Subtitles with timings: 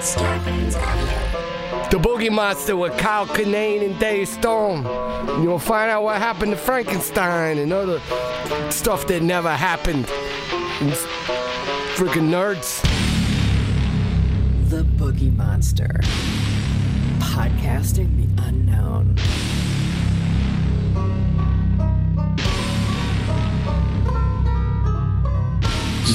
[0.00, 1.88] Starburns Audio.
[1.90, 4.84] The Boogie Monster with Kyle Kinane and Dave Storm.
[5.42, 8.00] You'll find out what happened to Frankenstein and other
[8.70, 10.06] stuff that never happened.
[10.80, 10.92] And
[11.98, 12.80] Freaking nerds.
[14.70, 15.98] The Boogie Monster.
[17.18, 19.16] Podcasting the unknown.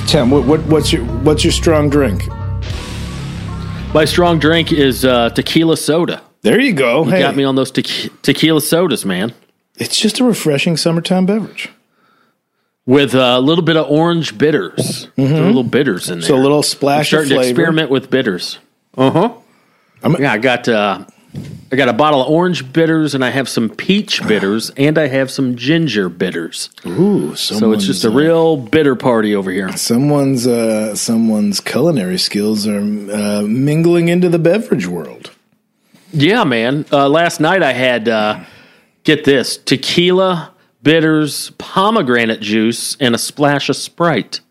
[0.07, 2.30] Tim, what, what what's your what's your strong drink?
[3.94, 6.23] My strong drink is uh, tequila soda.
[6.41, 7.05] There you go.
[7.05, 9.34] You hey, got me on those te- tequila sodas, man.
[9.77, 11.70] it's just a refreshing summertime beverage.
[12.88, 15.05] With a little bit of orange bitters.
[15.16, 16.27] Throw a little bitters in there.
[16.27, 18.58] So a little I'm splash of starting to experiment with bitters.
[18.98, 19.34] Uh huh.
[20.20, 21.05] Yeah, I got uh,
[21.73, 25.08] I got a bottle of orange bitters, and I have some peach bitters, and I
[25.08, 26.70] have some ginger bitters.
[26.86, 29.76] Ooh, So it's just a uh, real bitter party over here.
[29.76, 35.31] someone's uh, someone's culinary skills are uh, mingling into the beverage world.
[36.12, 36.86] Yeah, man.
[36.91, 38.44] Uh, last night I had uh,
[39.03, 40.53] get this tequila,
[40.84, 44.42] bitters, pomegranate juice, and a splash of Sprite.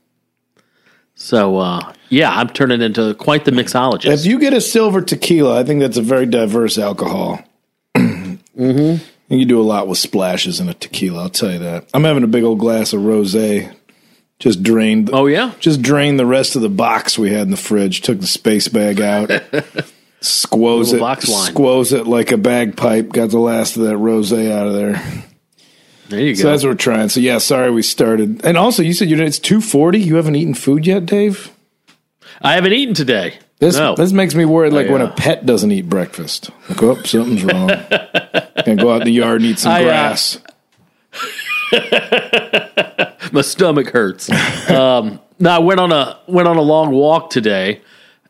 [1.23, 4.13] So uh, yeah, I'm turning into quite the mixologist.
[4.13, 7.45] If you get a silver tequila, I think that's a very diverse alcohol.
[7.97, 9.05] mm-hmm.
[9.29, 11.23] You can do a lot with splashes in a tequila.
[11.23, 11.89] I'll tell you that.
[11.95, 13.73] I'm having a big old glass of rosé.
[14.41, 15.11] Just drained.
[15.13, 18.01] oh yeah, Just drained the rest of the box we had in the fridge.
[18.01, 19.31] Took the space bag out.
[20.21, 20.99] squoze it.
[20.99, 21.53] box wine.
[21.53, 23.11] Squoze it like a bagpipe.
[23.11, 25.01] Got the last of that rosé out of there.
[26.13, 27.09] There you So that's what we're trying.
[27.09, 28.45] So yeah, sorry we started.
[28.45, 30.01] And also, you said you it's two forty.
[30.01, 31.51] You haven't eaten food yet, Dave.
[32.41, 33.39] I haven't eaten today.
[33.59, 33.95] This no.
[33.95, 34.73] this makes me worried.
[34.73, 36.51] Like I, when a uh, pet doesn't eat breakfast.
[36.69, 37.69] Like, oh, something's wrong.
[38.65, 40.39] Can go out in the yard and eat some I, uh, grass.
[43.33, 44.31] my stomach hurts.
[44.71, 47.81] um, no, I went on a went on a long walk today,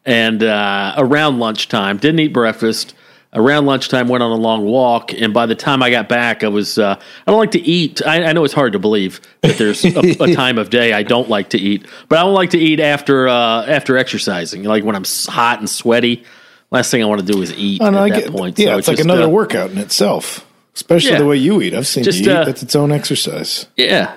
[0.04, 2.94] and uh, around lunchtime didn't eat breakfast.
[3.34, 6.48] Around lunchtime, went on a long walk, and by the time I got back, I
[6.48, 6.76] was.
[6.78, 8.02] Uh, I don't like to eat.
[8.06, 11.02] I, I know it's hard to believe that there's a, a time of day I
[11.02, 14.64] don't like to eat, but I don't like to eat after uh, after exercising.
[14.64, 16.24] Like when I'm hot and sweaty,
[16.70, 18.58] last thing I want to do is eat And at I that get- point.
[18.58, 20.46] yeah, So it's like just, another uh, workout in itself.
[20.74, 21.18] Especially Yeah.
[21.18, 21.72] the way you eat.
[21.72, 22.36] I've seen Just, you eat.
[22.36, 23.64] uh, That's its own exercise.
[23.78, 24.12] Yeah,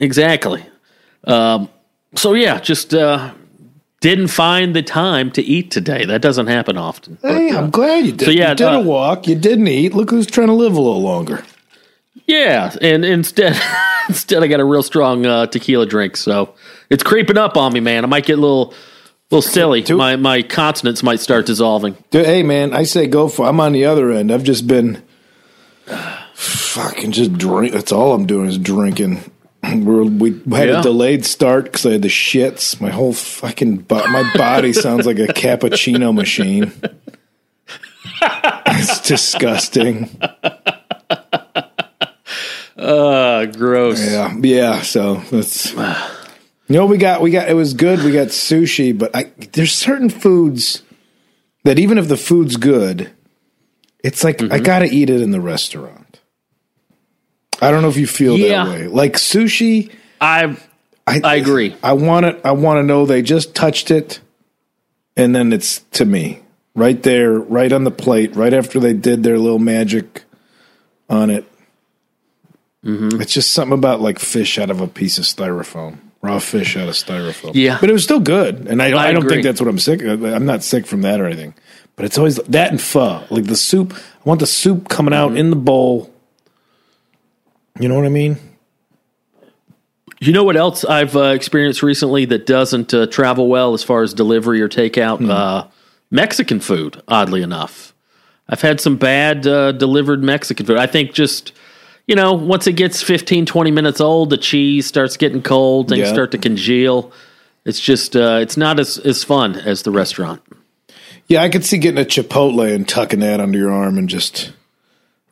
[0.00, 0.64] exactly.
[1.24, 1.68] Um,
[2.16, 3.32] so yeah, just uh,
[4.00, 6.04] didn't find the time to eat today.
[6.04, 7.18] That doesn't happen often.
[7.20, 8.24] But, Hey, uh, I'm glad you did.
[8.24, 9.26] so, yeah, you did uh, a walk.
[9.28, 9.94] You didn't eat.
[9.94, 11.44] Look who's trying to live a little longer.
[12.26, 13.60] yeah, and instead,
[14.08, 16.16] instead, I got a real strong uh, tequila drink.
[16.16, 16.54] So
[16.88, 18.04] it's creeping up on me, man.
[18.04, 18.72] I might get a little,
[19.30, 19.84] little silly.
[19.90, 21.96] My my consonants might start dissolving.
[22.10, 23.46] Dude, hey man, I say go for.
[23.46, 24.32] I'm on the other end.
[24.32, 25.02] I've just been
[26.34, 27.72] fucking just drink.
[27.74, 29.30] That's all I'm doing is drinking.
[29.74, 30.80] We're, we had Yeah.
[30.80, 32.80] a delayed start because I had the shits.
[32.80, 36.72] My whole fucking bo- my body sounds like a cappuccino machine.
[38.22, 40.08] it's disgusting.
[42.76, 44.00] Uh, gross.
[44.10, 44.82] Yeah, yeah.
[44.82, 45.78] So that's you
[46.76, 47.20] know we got.
[47.20, 48.02] We got it was good.
[48.02, 50.82] We got sushi, but I there's certain foods
[51.64, 53.10] that even if the food's good,
[54.02, 54.52] it's like Mm-hmm.
[54.52, 55.99] I got to eat it in the restaurant.
[57.60, 58.64] I don't know if you feel Yeah.
[58.64, 58.86] that way.
[58.86, 59.90] Like sushi,
[60.20, 60.56] I
[61.06, 61.74] I agree.
[61.82, 62.40] I want it.
[62.44, 64.20] I want to know they just touched it,
[65.16, 66.40] and then it's to me
[66.74, 70.22] right there, right on the plate, right after they did their little magic
[71.08, 71.44] on it.
[72.84, 73.20] Mm-hmm.
[73.20, 76.88] It's just something about like fish out of a piece of styrofoam, raw fish out
[76.88, 77.52] of styrofoam.
[77.54, 77.76] Yeah.
[77.80, 79.36] but it was still good, and I, I, I don't agree.
[79.36, 80.00] think that's what I'm sick.
[80.02, 80.24] of.
[80.24, 81.54] I'm not sick from that or anything,
[81.96, 83.92] but it's always that and pho, like the soup.
[83.94, 85.32] I want the soup coming Mm-hmm.
[85.32, 86.10] out in the bowl.
[87.80, 88.36] You know what I mean?
[90.20, 94.02] You know what else I've uh, experienced recently that doesn't uh, travel well as far
[94.02, 95.18] as delivery or takeout?
[95.18, 95.30] Hmm.
[95.30, 95.64] Uh,
[96.10, 97.94] Mexican food, oddly enough.
[98.48, 100.76] I've had some bad uh, delivered Mexican food.
[100.76, 101.52] I think just,
[102.06, 106.00] you know, once it gets 15, 20 minutes old, the cheese starts getting cold, things
[106.00, 106.12] Yeah.
[106.12, 107.12] start to congeal.
[107.64, 110.42] It's just, uh, it's not as, as fun as the restaurant.
[111.28, 114.52] Yeah, I could see getting a Chipotle and tucking that under your arm and just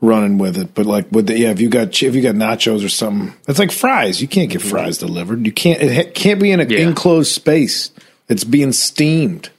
[0.01, 0.75] running with it.
[0.75, 3.59] But like with the yeah, if you got if you got nachos or something, it's
[3.59, 4.21] like fries.
[4.23, 5.45] You can't get fries delivered.
[5.47, 5.81] You can't.
[5.83, 6.81] It can't be in an Yeah.
[6.81, 7.91] enclosed space.
[8.29, 9.51] It's being steamed.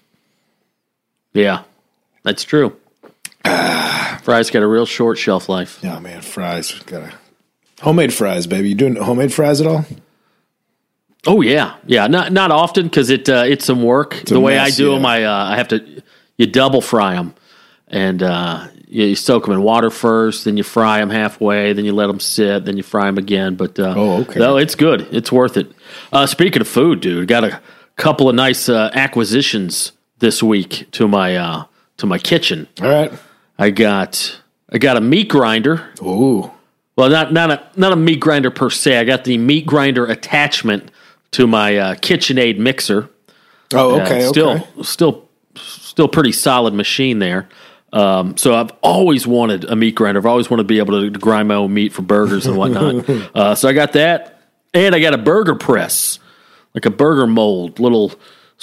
[1.33, 1.63] Yeah,
[2.23, 2.75] that's true.
[3.43, 5.79] Fries got a real short shelf life.
[5.81, 6.71] Yeah, man, fries.
[6.85, 7.13] Gotta
[7.81, 8.69] homemade fries, baby.
[8.69, 9.85] You doing homemade fries at all?
[11.25, 12.07] Oh yeah, yeah.
[12.07, 14.21] Not not often because it uh, it's some work.
[14.21, 14.95] a the way I do yeah.
[14.95, 16.03] them, I uh, I have to
[16.37, 17.33] you double fry them,
[17.87, 21.85] and uh, you, you soak them in water first, then you fry them halfway, then
[21.85, 23.55] you let them sit, then you fry them again.
[23.55, 24.39] But uh, Oh, okay.
[24.39, 25.07] no, it's good.
[25.11, 25.71] It's worth it.
[26.11, 27.61] Uh, speaking of food, dude, got a
[27.95, 31.63] couple of nice uh, acquisitions this week to my uh,
[31.97, 32.67] to my kitchen.
[32.81, 33.11] All right.
[33.57, 34.41] I got
[34.71, 35.89] I got a meat grinder.
[36.01, 36.51] Ooh.
[36.95, 38.97] Well, not not a not a meat grinder per se.
[38.97, 40.91] I got the meat grinder attachment
[41.31, 43.09] to my uh, KitchenAid mixer.
[43.73, 44.27] Oh, Uh, okay.
[44.27, 44.65] still, okay.
[44.83, 47.47] still, still pretty solid machine there.
[47.91, 50.19] Um, so I've always wanted a meat grinder.
[50.19, 53.09] I've always wanted to be able to grind my own meat for burgers and whatnot.
[53.35, 54.41] uh, so I got that,
[54.73, 56.19] and I got a burger press,
[56.75, 58.11] like a burger mold, little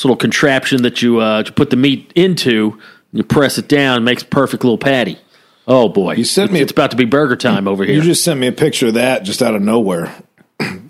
[0.04, 2.78] little contraption that you uh, you put the meat into.
[3.12, 5.18] You press it down, makes a perfect little patty.
[5.66, 7.94] Oh boy, you sent me a- It's about to be burger time over here.
[7.96, 10.14] You just sent me a picture of that just out of nowhere.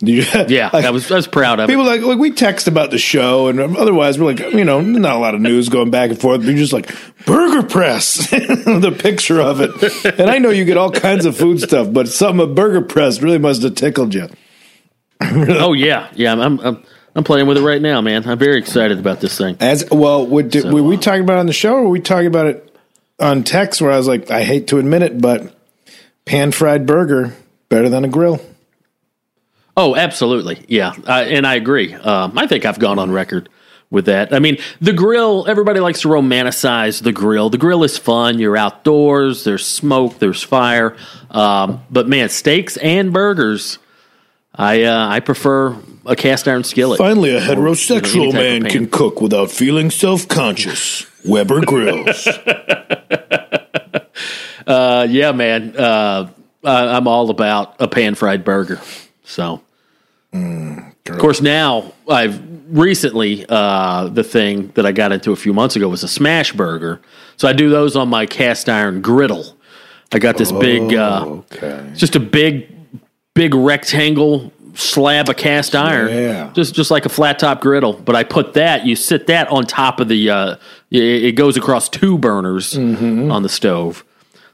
[0.01, 1.73] You- yeah, like, I was I was proud of it.
[1.73, 5.17] People like like we text about the show, and otherwise we're like, you know, not
[5.17, 6.41] a lot of news going back and forth.
[6.41, 10.77] But you're just like burger press, the picture of it, and I know you get
[10.77, 14.29] all kinds of food stuff, but something a burger press really must have tickled you.
[15.21, 16.33] Oh yeah, yeah.
[16.33, 16.85] I'm, I'm
[17.15, 18.29] I'm playing with it right now, man.
[18.29, 19.57] I'm very excited about this thing.
[19.61, 21.89] As well, would, So, were we uh, talking about it on the show, or were
[21.89, 22.77] we talking about it
[23.19, 23.81] on text?
[23.81, 25.57] Where I was like, I hate to admit it, but
[26.27, 27.35] pan fried burger
[27.71, 28.41] better than a grill.
[29.77, 30.65] Oh, absolutely.
[30.69, 30.93] Yeah.
[31.07, 31.93] Uh, and I agree.
[31.95, 33.49] Um, I think I've gone on record
[33.91, 34.33] with that.
[34.33, 37.51] I mean, the grill, everybody likes to romanticize the grill.
[37.51, 38.39] The grill is fun.
[38.39, 40.97] You're outdoors, there's smoke, there's fire.
[41.31, 43.79] Um, but man, steaks and burgers,
[44.55, 45.77] I, uh, I prefer
[46.07, 46.99] a cast iron skillet.
[46.99, 50.27] Finally, a Or, you know, heterosexual any type of man can cook without feeling self
[50.27, 51.07] conscious.
[51.25, 52.27] Weber grills.
[54.67, 55.77] Uh, yeah, man.
[55.77, 56.29] Uh,
[56.65, 58.81] I- I'm all about a pan fried burger.
[59.23, 59.63] So,
[61.09, 65.77] of course, now I've recently uh, the thing that I got into a few months
[65.77, 67.01] ago was a smash burger.
[67.37, 69.57] So I do those on my cast iron griddle.
[70.13, 71.91] I got this big, uh, okay.
[71.95, 72.73] just a big,
[73.35, 76.51] big rectangle slab of cast iron, Yeah.
[76.55, 77.93] just just like a flat top griddle.
[77.95, 80.57] But I put that, you sit that on top of the, uh,
[80.91, 83.31] it, it goes across two burners Mm-hmm.
[83.31, 84.05] on the stove.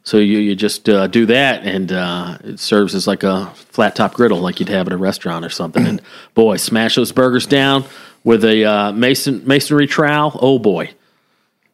[0.04, 3.94] So you, you just uh, do that, and uh, it serves as like a flat
[3.94, 5.86] top griddle, like you'd have at a restaurant or something.
[5.86, 6.02] and
[6.34, 7.84] boy, smash those burgers down
[8.24, 10.36] with a uh, mason masonry trowel.
[10.42, 10.90] Oh boy,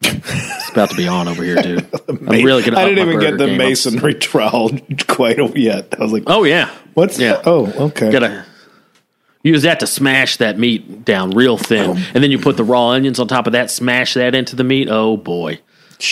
[0.02, 1.88] it's about to be on over here, dude.
[2.08, 2.78] I'm really gonna.
[2.78, 4.70] I didn't even get the masonry trowel
[5.06, 5.94] quite yet.
[5.98, 7.40] I was like, Oh yeah, what's yeah.
[7.46, 8.12] Oh, okay.
[8.12, 8.44] Gotta
[9.42, 12.90] use that to smash that meat down real thin, and then you put the raw
[12.90, 13.70] onions on top of that.
[13.70, 14.88] Smash that into the meat.
[14.90, 15.60] Oh boy.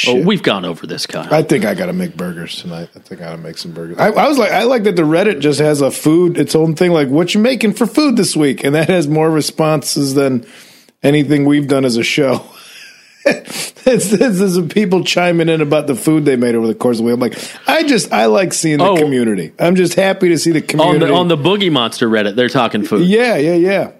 [0.09, 1.33] Oh, we've gone over this, Kyle.
[1.33, 2.89] I think I got to make burgers tonight.
[2.97, 3.99] I think I got to make some burgers.
[3.99, 6.75] I, I was like, I like that the Reddit just has a food, its own
[6.75, 6.91] thing.
[6.93, 8.65] Like, what you making for food this week?
[8.65, 10.45] And that has more responses than
[11.03, 12.45] anything we've done as a show.
[13.27, 17.15] it's, it's people chiming in about the food they made over the course of the
[17.15, 17.15] week.
[17.15, 18.97] I'm like, I just, I like seeing the Oh.
[18.97, 19.53] community.
[19.59, 22.49] I'm just happy to see the community on the on the Boogie Monster Reddit, they're
[22.49, 23.07] talking food.
[23.07, 23.93] yeah, yeah, yeah.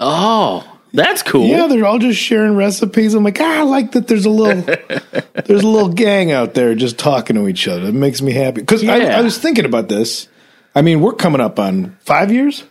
[0.00, 1.46] Oh, that's cool.
[1.46, 3.14] Yeah, they're all just sharing recipes.
[3.14, 4.08] I'm like, ah, I like that.
[4.08, 4.62] There's a little,
[5.46, 7.86] there's a little gang out there just talking to each other.
[7.88, 9.18] It makes me happy because I, Yeah.
[9.18, 10.28] I was thinking about this.
[10.74, 12.64] I mean, we're coming up on five years.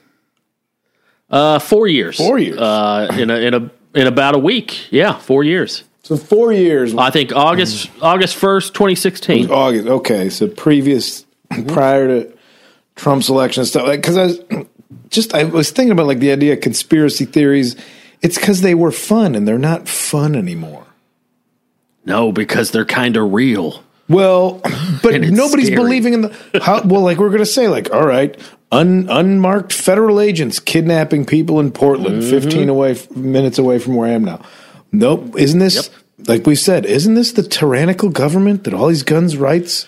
[1.30, 2.18] Uh, four years.
[2.18, 2.58] Four years.
[2.58, 4.92] Uh, in a in a in about a week.
[4.92, 5.84] Yeah, four years.
[6.04, 6.96] So four years.
[6.96, 9.52] I think August August first, twenty sixteen.
[9.52, 9.88] August.
[9.88, 11.26] Okay, so previous,
[11.68, 12.38] prior to
[12.96, 13.88] Trump's election and stuff.
[13.88, 14.40] Like, because I was
[15.10, 17.76] just, I was thinking about like the idea of conspiracy theories.
[18.22, 20.86] It's because they were fun and they're not fun anymore.
[22.06, 23.84] No, because they're kind of real.
[24.10, 24.62] Well,
[25.04, 25.76] but nobody's scary.
[25.76, 26.82] believing in the how.
[26.84, 28.40] Well, like we're going to say, like, all right,
[28.72, 32.30] un, unmarked federal agents kidnapping people in Portland, Mm-hmm.
[32.30, 34.42] fifteen away minutes away from where I am now.
[34.92, 35.90] Nope, isn't this
[36.28, 36.86] like we said?
[36.86, 39.88] Isn't this the tyrannical government that all these guns rights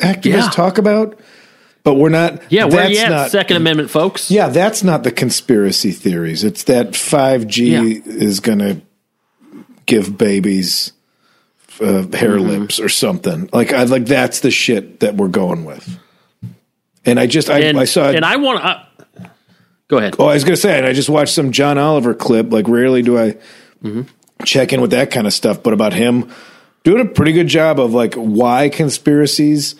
[0.00, 0.50] activists Yeah.
[0.50, 1.18] talk about?
[1.88, 2.42] But we're not.
[2.52, 4.30] Yeah, where that's you at, not, Second Amendment, folks?
[4.30, 6.44] Yeah, that's not the conspiracy theories.
[6.44, 8.02] It's that five G Yeah.
[8.04, 8.82] is going to
[9.86, 10.92] give babies
[11.80, 12.46] uh, hare Mm-hmm.
[12.60, 13.48] lips or something.
[13.54, 15.98] Like I like that's the shit that we're going with.
[17.06, 19.30] And I just I, and I saw and I want to.
[19.88, 20.16] Go ahead.
[20.18, 22.52] oh I was gonna say and I just watched some John Oliver clip.
[22.52, 23.36] Like rarely do I
[23.82, 24.02] Mm-hmm.
[24.44, 26.30] check in with that kind of stuff, but about him
[26.84, 29.74] doing a pretty good job of like why conspiracies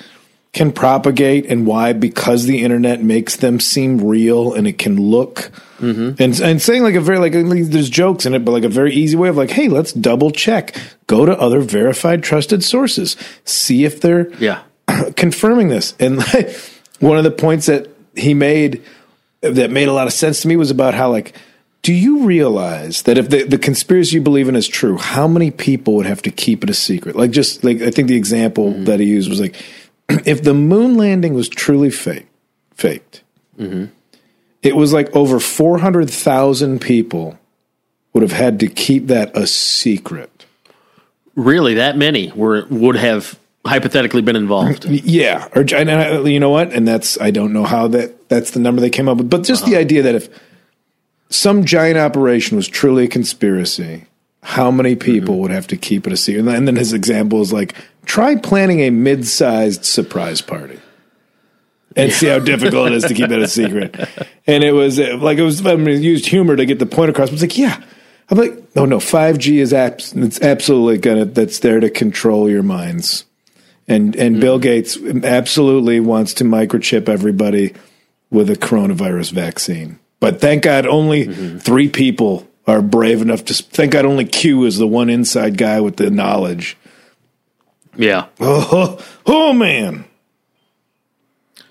[0.53, 1.93] can propagate and why?
[1.93, 5.51] Because the internet makes them seem real and it can look.
[5.79, 6.21] Mm-hmm.
[6.21, 8.93] and and saying like a very like there's jokes in it but like a very
[8.93, 10.75] easy way of like hey let's double check.
[11.07, 13.17] Go to other verified trusted sources.
[13.45, 14.63] See if they're Yeah.
[15.17, 15.95] confirming this.
[16.01, 16.51] And like,
[16.99, 18.83] one of the points that he made
[19.43, 21.33] that made a lot of sense to me was about how like
[21.83, 25.53] do you realize that if the, the conspiracy you believe in is true how many
[25.53, 27.15] people would have to keep it a secret?
[27.15, 29.55] Like just like i think the example that he used was like
[30.27, 32.27] if the moon landing was truly fake
[32.75, 33.23] faked
[34.63, 37.39] it was like over 400000 people
[38.13, 40.47] would have had to keep that a secret
[41.35, 43.39] really that many were would have
[43.69, 44.85] hypothetically been involved.
[44.87, 46.73] Yeah, or and I, you know what?
[46.73, 49.45] And that's I don't know how that that's the number they came up with, but
[49.45, 49.81] just the uh-huh.
[49.81, 50.29] idea that if
[51.31, 54.07] some giant operation was truly a conspiracy,
[54.43, 55.01] how many mm-hmm.
[55.01, 56.47] people would have to keep it a secret?
[56.47, 60.81] And then- his example is like try planning a mid-sized surprise party.
[61.97, 63.97] And see how difficult it is to keep that a secret.
[64.47, 65.67] And it was like it was.
[65.67, 67.31] I mean, used humor to get the point across.
[67.31, 67.83] But it's like, yeah,
[68.31, 72.63] I'm like, no, no, 5G is abs- it's absolutely gonna that's there to control your
[72.63, 73.25] minds.
[73.89, 74.63] And and Bill mm-hmm.
[74.63, 77.75] Gates absolutely wants to microchip everybody
[78.31, 79.99] with a coronavirus vaccine.
[80.21, 81.59] But thank God only mm-hmm.
[81.59, 85.81] three people are brave enough to thank God only Q is the one inside guy
[85.81, 86.77] with the knowledge.
[87.97, 88.27] Yeah.
[88.39, 90.05] Oh, oh man.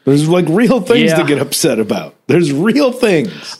[0.06, 1.18] There's like real things Yeah.
[1.18, 2.16] to get upset about.
[2.28, 3.56] There's real things.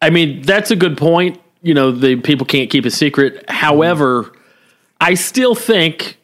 [0.00, 1.40] I mean, that's a good point.
[1.62, 3.48] You know, the people can't keep a secret.
[3.48, 4.32] However,
[5.00, 6.18] I still think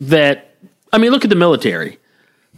[0.00, 0.54] that
[0.92, 1.98] I mean, look at the military.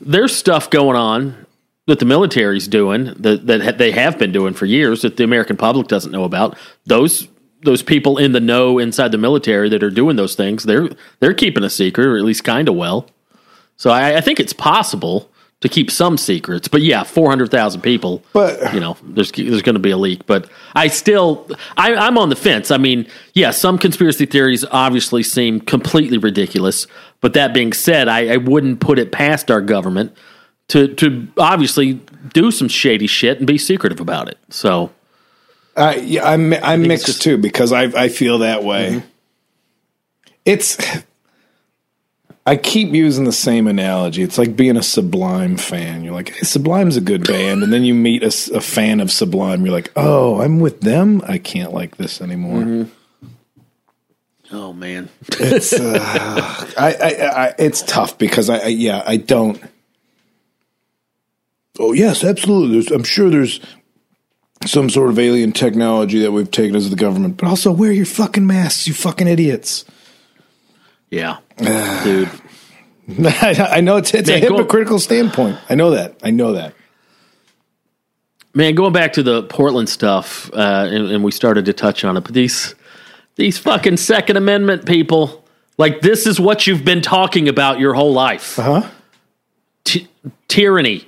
[0.01, 1.47] There's stuff going on
[1.87, 5.57] that the military's doing that that they have been doing for years that the American
[5.57, 6.57] public doesn't know about.
[6.87, 7.29] Those
[7.63, 10.89] those people in the know inside the military that are doing those things, they're
[11.21, 13.09] they're keeping a secret, or at least kind of well.
[13.77, 15.29] So I, I think it's possible
[15.61, 16.69] to keep some secrets.
[16.69, 18.23] But yeah, four hundred thousand people.
[18.33, 20.27] But- you know, there's there's going to be a leak.
[20.27, 22.71] But I still, I, I'm on the fence.
[22.71, 26.87] I mean, yeah, some conspiracy theories obviously seem completely ridiculous.
[27.21, 30.17] But that being said, I, I wouldn't put it past our government
[30.73, 32.01] to to obviously
[32.33, 34.39] do some shady shit and be secretive about it.
[34.49, 34.91] So
[35.77, 39.03] I yeah, I'm I'm mixed just- too because I I feel that way.
[40.45, 40.77] It's
[42.45, 44.23] I keep using the same analogy.
[44.23, 46.03] It's like being a Sublime fan.
[46.03, 49.65] You're like, hey, Sublime's a good band, and then you meet a fan of Sublime.
[49.65, 51.23] You're like, oh, I'm with them.
[51.29, 52.89] I can't like this anymore.
[54.51, 59.63] oh man, It's uh, I, I, I it's tough because I, I yeah I don't.
[61.79, 62.73] Oh yes, absolutely.
[62.81, 63.61] There's, I'm sure there's
[64.67, 68.07] some sort of alien technology that we've taken as the government, but also wear your
[68.07, 69.85] fucking masks, you fucking idiots.
[71.11, 71.39] yeah,
[72.05, 72.29] dude.
[73.27, 75.59] I know it's it's a Man, go- hypocritical standpoint.
[75.69, 76.17] I know that.
[76.23, 76.75] I know that.
[78.55, 82.17] Man, going back to the Portland stuff, uh, and, and we started to touch on
[82.17, 82.75] it, but these
[83.37, 85.45] these fucking Second Amendment people,
[85.79, 88.59] like this is what you've been talking about your whole life.
[88.59, 88.91] Uh Huh?
[89.85, 90.09] Ty-
[90.49, 91.07] tyranny,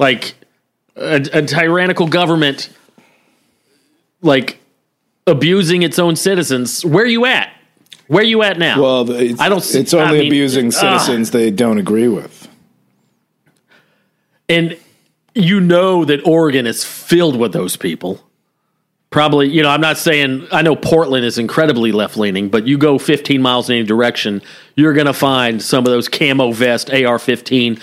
[0.00, 0.34] like
[0.96, 2.70] a, a tyrannical government,
[4.22, 4.58] like
[5.26, 6.84] abusing its own citizens.
[6.84, 7.52] Where are you at?
[8.08, 8.80] Where are you at now?
[8.82, 10.72] Well, it's, I don't see- It's only I mean, abusing ugh.
[10.72, 12.48] citizens they don't agree with.
[14.48, 14.76] and
[15.34, 18.20] you know that Oregon is filled with those people.
[19.10, 22.78] Probably, you know, I'm not saying I know Portland is incredibly left leaning, but you
[22.78, 24.40] go 15 miles in any direction,
[24.76, 27.80] you're going to find some of those camo vest, AR-15,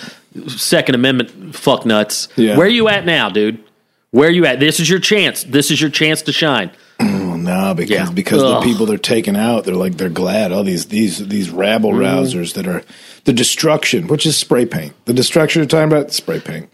[0.48, 2.28] Second Amendment fuck nuts.
[2.36, 2.56] Yeah.
[2.56, 3.62] Where are you at now, dude?
[4.10, 4.60] Where are you at?
[4.60, 5.44] This is your chance.
[5.44, 6.70] This is your chance to shine.
[7.00, 8.10] Well, no, because Yeah.
[8.10, 10.50] because the people they're taking out, they're like they're glad.
[10.50, 12.00] Oh, these these these rabble Mm-hmm.
[12.02, 12.82] rousers that are
[13.24, 14.92] the destruction, which is spray paint.
[15.04, 16.68] The destruction you're talking about, spray paint.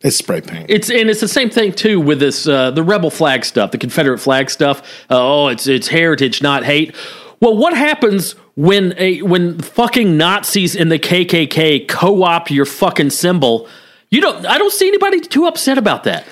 [0.00, 0.66] It's spray paint.
[0.68, 3.78] It's and it's the same thing too with this uh, the rebel flag stuff, the
[3.78, 4.80] Confederate flag stuff.
[5.08, 6.96] Uh, oh, it's it's heritage, not hate.
[7.38, 13.68] Well, what happens when a when fucking Nazis in the KKK co-opt your fucking symbol?
[14.10, 14.46] You don't.
[14.46, 16.26] I don't see anybody too upset about that.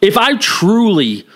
[0.00, 1.26] If I truly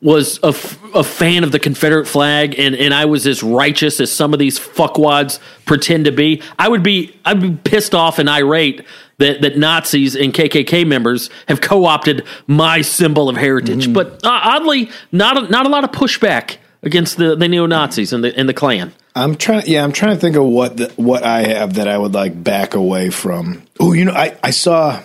[0.00, 4.00] was a, f- a fan of the Confederate flag and, and I was as righteous
[4.00, 8.18] as some of these fuckwads pretend to be, I would be I'd be pissed off
[8.18, 8.84] and irate
[9.18, 13.92] that, that Nazis and KKK members have co-opted my symbol of heritage.
[13.92, 18.12] But uh, oddly, not a, not a lot of pushback against the, the neo Nazis
[18.12, 18.92] and the and the Klan.
[19.14, 19.64] I'm trying.
[19.66, 22.42] Yeah, I'm trying to think of what the, what I have that I would like
[22.42, 23.62] back away from.
[23.78, 25.02] Oh, you know, I I saw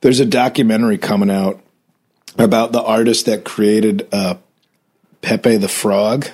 [0.00, 1.60] there's a documentary coming out
[2.36, 4.36] about the artist that created uh,
[5.22, 6.28] Pepe the Frog.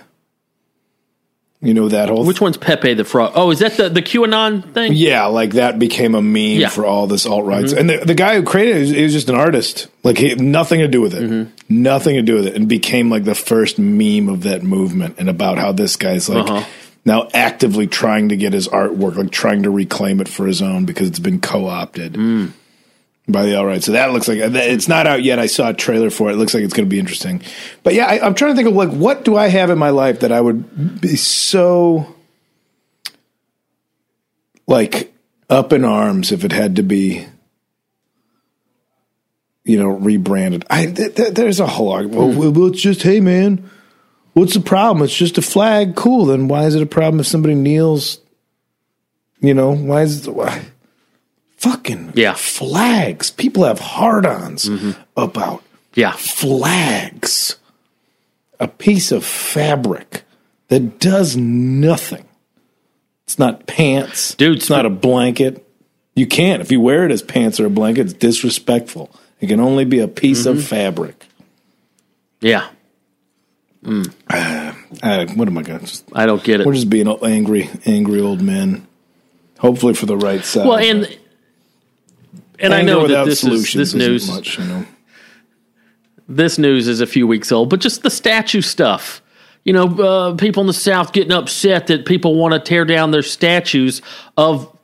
[1.64, 3.32] You know that whole Which one's Pepe the Frog?
[3.34, 4.92] Oh, is that the the QAnon thing?
[4.94, 6.68] Yeah, like that became a meme Yeah.
[6.68, 7.72] for all this alt rights.
[7.72, 7.78] Mm-hmm.
[7.80, 9.88] And the, the guy who created it, was- he was just an artist.
[10.02, 11.22] Like he had nothing to do with it.
[11.22, 11.50] Mm-hmm.
[11.82, 12.54] Nothing to do with it.
[12.56, 16.48] And became like the first meme of that movement and about how this guy's like
[16.50, 16.64] Uh-huh.
[17.06, 20.84] now actively trying to get his artwork, like trying to reclaim it for his own
[20.84, 22.12] because it's been co opted.
[22.14, 22.50] Mm.
[23.26, 25.38] By the all right, so that looks like uh, it's not out yet.
[25.38, 26.34] I saw a trailer for it.
[26.34, 27.40] It looks like it's going to be interesting.
[27.82, 29.90] But yeah, I, I'm trying to think of like what do I have in my
[29.90, 32.14] life that I would be so
[34.66, 35.12] like
[35.48, 37.26] up in arms if it had to be
[39.62, 43.20] you know rebranded i th- th- there's a whole argument well, well, it's just hey
[43.20, 43.70] man
[44.34, 45.04] What's the problem?
[45.04, 45.94] It's just a flag.
[45.94, 46.26] Cool.
[46.26, 48.20] Then why is it a problem if somebody kneels?
[49.40, 50.64] You know, why is it why?
[51.64, 52.34] Fucking Yeah.
[52.34, 53.30] flags.
[53.30, 54.90] People have hard-ons mm-hmm.
[55.16, 55.62] about
[55.94, 56.12] Yeah.
[56.12, 57.56] flags.
[58.60, 60.24] A piece of fabric
[60.68, 62.26] that does nothing.
[63.26, 64.34] It's not pants.
[64.34, 65.66] Dude, it's not a blanket.
[66.14, 66.60] You can't.
[66.60, 69.10] If you wear it as pants or a blanket, it's disrespectful.
[69.40, 70.66] It can only be a piece of mm-hmm.
[70.66, 71.26] fabric.
[72.40, 72.68] Yeah.
[73.82, 74.12] Mm.
[75.02, 76.66] Uh, what am I going to I don't get it.
[76.66, 78.86] We're just being angry, angry old men.
[79.58, 80.68] Hopefully for the right side.
[80.68, 81.18] Well, and
[82.58, 84.86] and I know that this is, this news much, you know.
[86.28, 89.22] this news is a few weeks old, but just the statue stuff.
[89.64, 93.12] You know, uh, people in the South getting upset that people want to tear down
[93.12, 94.02] their statues
[94.36, 94.76] of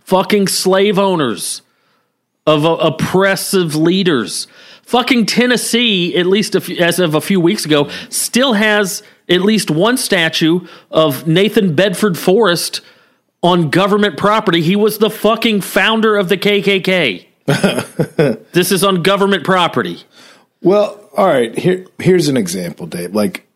[0.00, 1.62] fucking slave owners,
[2.46, 4.46] of uh, oppressive leaders.
[4.82, 9.40] Fucking Tennessee, at least a few, as of a few weeks ago, still has at
[9.40, 12.80] least one statue of Nathan Bedford Forrest
[13.42, 14.62] on government property.
[14.62, 17.26] He was the fucking founder of the KKK.
[18.52, 20.02] this is on government property.
[20.62, 21.56] Well, all right.
[21.58, 23.14] Here, here's an example, Dave.
[23.14, 23.46] Like,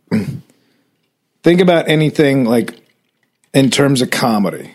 [1.43, 2.81] think about anything like
[3.55, 4.73] in terms of comedy.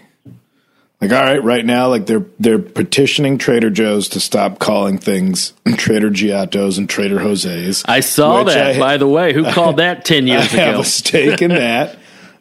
[1.02, 5.52] Like, all right, right now, like they're they're petitioning Trader Joe's to stop calling things
[5.76, 7.84] Trader Giotto's and Trader Jose's.
[7.88, 9.34] I saw that, I- by the way.
[9.34, 10.82] Who called that 10 I years have ago?
[10.82, 11.98] a stake in that.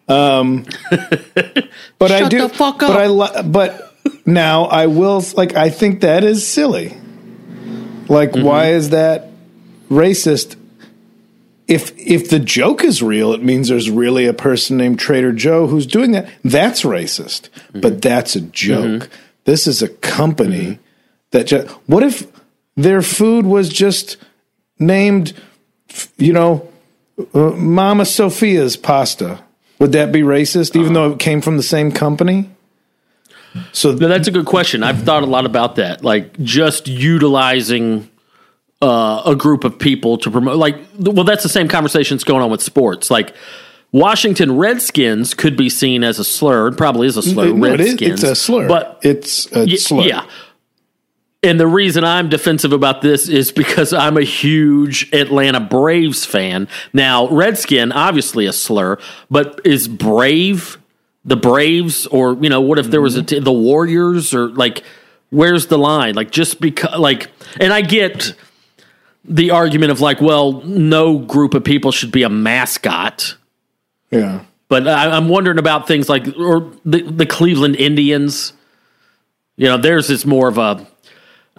[0.09, 0.67] Um,
[2.01, 2.41] but I do.
[2.41, 2.91] the fuck But.
[2.91, 3.07] I.
[3.07, 3.95] li- But
[4.27, 5.23] now I will.
[5.37, 6.97] Like, I think that is silly.
[8.09, 8.43] Like, Mm-hmm.
[8.45, 9.29] why is that
[9.89, 10.57] racist?
[11.69, 15.69] If if the joke is real, it means there's really a person named Trader Joe
[15.69, 16.29] who's doing that.
[16.43, 17.49] That's racist.
[17.51, 17.81] Mm-hmm.
[17.81, 19.09] But that's a joke.
[19.45, 20.81] This is a company
[21.31, 21.47] that.
[21.47, 22.27] Ju- what if
[22.77, 24.17] their food was just
[24.81, 25.33] named?
[26.19, 26.69] You know,
[27.35, 29.41] uh, Mama Sophia's pasta.
[29.81, 32.51] Would that be racist, even though it came from the same company?
[33.73, 34.83] So No, that's a good question.
[34.83, 36.05] I've thought a lot about that.
[36.05, 38.09] Like just utilizing
[38.83, 40.57] uh, a group of people to promote.
[40.57, 43.11] Like, well, that's the same conversation that's going on with sports.
[43.11, 43.35] Like,
[43.93, 46.69] Washington Redskins could be seen as a slur.
[46.69, 47.53] It probably is a slur.
[47.53, 50.03] No, it is, Redskins, it's a slur, but it's a Y- slur.
[50.05, 50.27] Yeah.
[51.43, 56.69] And the reason I'm defensive about this is because I'm a huge Atlanta Braves fan.
[56.93, 58.99] Now, Redskin, obviously a slur,
[59.31, 60.79] but is Brave
[61.25, 63.27] the Braves or, you know, what if there was a mm-hmm.
[63.27, 64.83] t- the Warriors or like
[65.31, 66.15] where's the line?
[66.15, 68.35] Like just because like and I get
[69.25, 73.37] the argument of like, well, no group of people should be a mascot.
[74.11, 74.45] yeah.
[74.69, 78.53] But I, I'm wondering about things like or the the Cleveland Indians.
[79.57, 80.87] You know, theirs is more of a.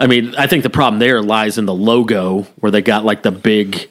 [0.01, 3.21] I mean, I think the problem there lies in the logo where they got like
[3.21, 3.87] the big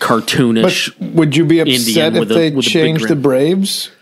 [0.00, 0.98] But cartoonish.
[1.14, 3.14] would you be upset Indian if they a changed the.
[3.14, 3.92] Braves?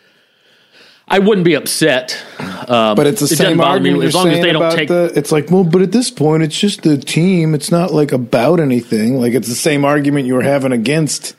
[1.07, 2.17] I wouldn't be upset.
[2.39, 5.13] Um, but it's the it same argument as long as they don't take- the.
[5.15, 7.53] It's like, well, but at this point, it's just the team.
[7.55, 9.21] It's not like about anything.
[9.21, 11.37] Like it's the same argument you were having against,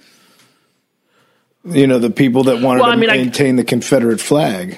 [1.65, 4.77] you know, the people that wanted Well, to I mean, I- maintain the Confederate flag.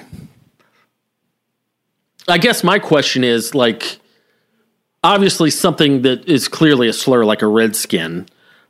[2.26, 3.98] I guess my question is like,
[5.04, 8.26] obviously something that is clearly a slur, like a redskin,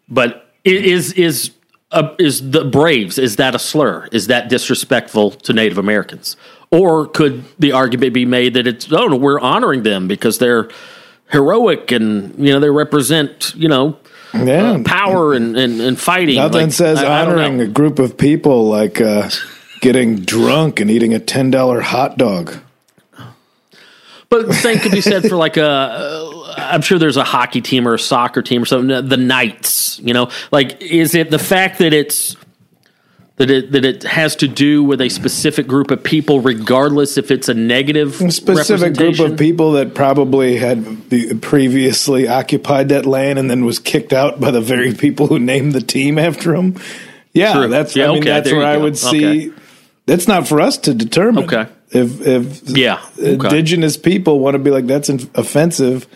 [0.08, 1.52] but is is
[1.92, 4.08] uh, is the Braves is that a slur?
[4.12, 6.36] Is that disrespectful to Native Americans?
[6.70, 10.68] Or could the argument be made that it's oh no, we're honoring them because they're
[11.30, 13.96] heroic and you know they represent you know
[14.34, 16.36] Yeah, power and, and, and fighting.
[16.36, 17.64] Nothing Like, says I- I honoring know.
[17.64, 19.30] a group of people like uh,
[19.80, 22.56] getting drunk and eating a ten dollar hot dog.
[24.30, 26.23] But the same could be said for like a.
[26.56, 29.08] I'm sure there's a hockey team or a soccer team or something.
[29.08, 32.36] The Knights, you know, like is it the fact that it's
[33.36, 37.30] that it that it has to do with a specific group of people, regardless if
[37.30, 41.10] it's a negative A specific group of people that probably had
[41.42, 45.72] previously occupied that land and then was kicked out by the very people who named
[45.72, 46.76] the team after them.
[47.32, 47.68] Yeah, True.
[47.68, 47.96] that's.
[47.96, 49.50] Yeah, I mean, okay, that's where I would see.
[49.50, 49.60] Okay.
[50.06, 51.44] That's not for us to determine.
[51.44, 51.66] Okay.
[51.90, 53.32] If if Yeah, okay.
[53.32, 56.06] indigenous people want to be like that's offensive,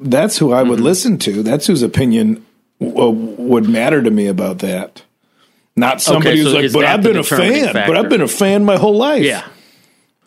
[0.00, 0.70] that's who I Mm-hmm.
[0.70, 1.42] would listen to.
[1.42, 2.44] That's whose opinion
[2.80, 5.02] w- would matter to me about that.
[5.74, 7.72] Not somebody so who's like, but I've been a fan.
[7.74, 7.96] But?
[7.96, 9.22] I've been a fan my whole life.
[9.24, 9.46] Yeah.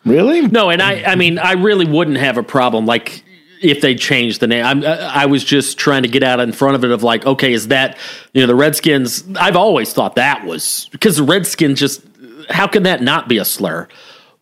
[0.04, 0.42] Really?
[0.42, 3.22] No, and I, I mean, I really wouldn't have a problem like
[3.60, 4.64] if they changed the name.
[4.64, 7.52] I'm, I was just trying to get out in front of it of like, okay,
[7.52, 7.98] is that
[8.32, 9.24] you know the Redskins?
[9.36, 12.02] I've always thought that was because the Redskins just
[12.48, 13.88] how can that not be a slur?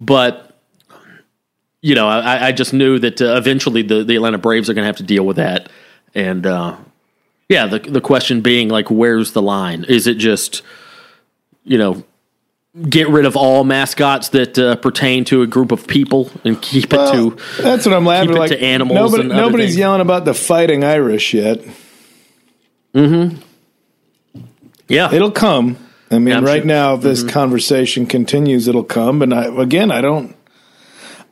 [0.00, 0.47] But
[1.80, 4.84] you know, I, I just knew that uh, eventually the the Atlanta Braves are going
[4.84, 5.70] to have to deal with that,
[6.14, 6.76] and uh,
[7.48, 9.84] yeah, the the question being like, where's the line?
[9.84, 10.62] Is it just
[11.68, 12.02] you know,
[12.88, 16.92] get rid of all mascots that uh, pertain to a group of people and keep
[16.92, 20.00] Well, it to that's what I'm laughing keep it like to animals Nobody, nobody's yelling
[20.00, 21.60] about the fighting Irish yet.
[22.94, 23.36] Hmm.
[24.88, 25.12] Yeah.
[25.12, 25.76] It'll come.
[26.10, 26.58] I mean, Yeah, right sure.
[26.60, 26.68] Mm-hmm.
[26.68, 29.20] now, if this conversation continues, it'll come.
[29.20, 30.34] And I, again, I don't.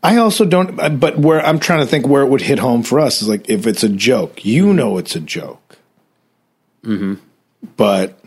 [0.02, 1.00] I also don't.
[1.00, 3.48] But where I'm trying to think where it would hit home for us is like
[3.48, 5.78] if it's a joke, you know it's a joke.
[6.84, 7.14] Mm-hmm.
[7.76, 8.18] But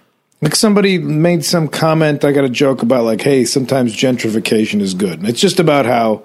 [0.41, 2.25] like somebody made some comment.
[2.25, 5.19] I got a joke about like, hey, sometimes gentrification is good.
[5.19, 6.23] And it's just about how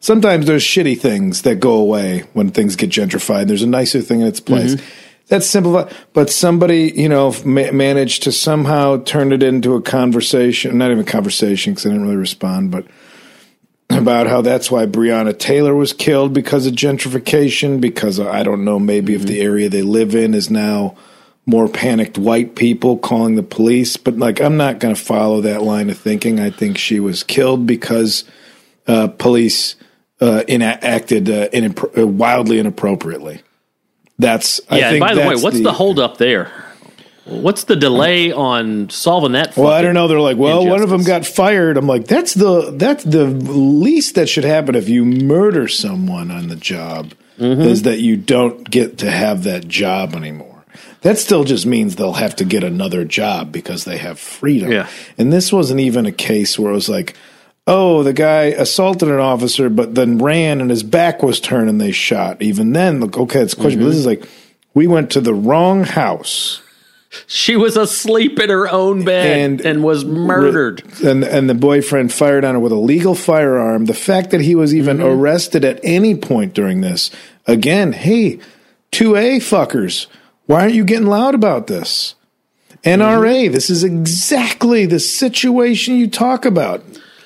[0.00, 3.48] sometimes there's shitty things that go away when things get gentrified.
[3.48, 4.76] There's a nicer thing in its place.
[5.28, 10.76] That's simple, but somebody, you know, ma- managed to somehow turn it into a conversation.
[10.76, 12.84] Not even a conversation because I didn't really respond, but
[13.98, 17.80] about how that's why Breonna Taylor was killed because of gentrification.
[17.80, 20.96] Because I don't know, maybe if the area they live in is now
[21.44, 23.96] more panicked white people calling the police.
[23.96, 26.38] But like, I'm not going to follow that line of thinking.
[26.38, 28.24] I think she was killed because
[28.86, 29.76] uh, police
[30.20, 31.48] uh, ina- acted uh,
[31.98, 33.42] uh, wildly inappropriately.
[34.18, 34.84] That's I yeah.
[34.88, 36.50] And think by the way, what's the, hold up there?
[37.24, 39.56] What's the delay on solving that?
[39.56, 40.08] Well, I don't know.
[40.08, 41.76] They're like, well, one of them got fired.
[41.76, 46.48] I'm like, that's the that's the least that should happen if you murder someone on
[46.48, 47.62] the job Mm-hmm.
[47.62, 50.64] is that you don't get to have that job anymore.
[51.00, 54.70] That still just means they'll have to get another job because they have freedom.
[54.70, 54.88] Yeah.
[55.18, 57.16] And this wasn't even a case where it was like,
[57.66, 61.80] oh, the guy assaulted an officer, but then ran and his back was turned and
[61.80, 62.40] they shot.
[62.40, 63.80] Even then, look, okay, it's a question.
[63.80, 64.28] But this is like,
[64.74, 66.61] we went to the wrong house.
[67.26, 70.82] She was asleep in her own bed And- and, was murdered.
[71.04, 73.86] and and the boyfriend fired on her with a legal firearm.
[73.86, 75.20] The fact that he was even mm-hmm.
[75.20, 77.10] arrested at any point during this,
[77.46, 78.38] again, hey,
[78.90, 80.06] two A fuckers,
[80.46, 82.14] why aren't you getting loud about this?
[82.84, 83.52] NRA, mm-hmm.
[83.52, 86.82] this is exactly the situation you talk about.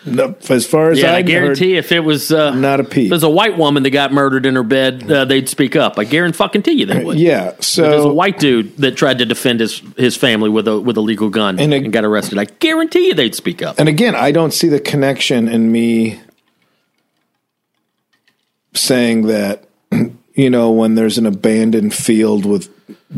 [0.06, 3.06] No, as far as Yeah, I guarantee if it was uh, Not a peep.
[3.06, 5.74] If it was a white woman that got murdered in her bed, uh, they'd speak
[5.74, 5.98] up.
[5.98, 7.18] I guarantee fucking you they would.
[7.18, 7.54] yeah.
[7.60, 10.96] So there's a white dude that tried to defend his his family with a with
[10.96, 12.38] a legal gun And and, got arrested.
[12.38, 13.78] I guarantee you they'd speak up.
[13.78, 16.20] and again, I don't see the connection in me
[18.74, 19.64] saying that,
[20.34, 22.68] you know, when there's an abandoned field with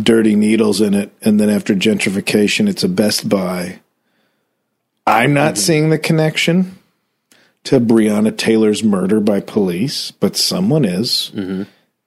[0.03, 3.81] dirty needles in it, and then after gentrification, it's a Best Buy.
[5.07, 6.78] I'm not seeing the connection
[7.69, 11.31] to Breonna Taylor's murder by police, but someone is.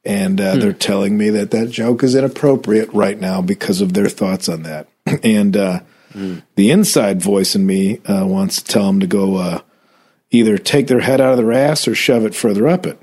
[0.03, 4.09] And uh, they're telling me that that joke is inappropriate right now because of their
[4.09, 4.87] thoughts on that.
[5.23, 5.81] and uh,
[6.55, 9.61] the inside voice in me uh, wants to tell them to go uh,
[10.31, 12.99] either take their head out of their ass or shove it further up it.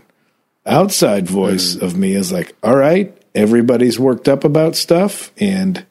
[0.67, 5.87] Outside voice of me is like, all right, everybody's worked up about stuff and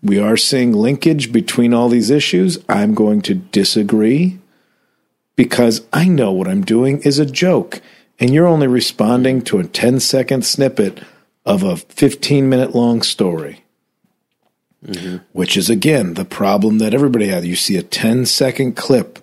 [0.00, 2.56] we are seeing linkage between all these issues.
[2.68, 4.38] I'm going to disagree
[5.38, 7.80] because I know what I'm doing is a joke.
[8.18, 11.00] And you're only responding to a 10 second snippet
[11.46, 13.62] of a 15 minute long story.
[14.84, 15.18] Mm-hmm.
[15.30, 17.46] Which is again the problem that everybody has.
[17.46, 19.20] You see a 10 second clip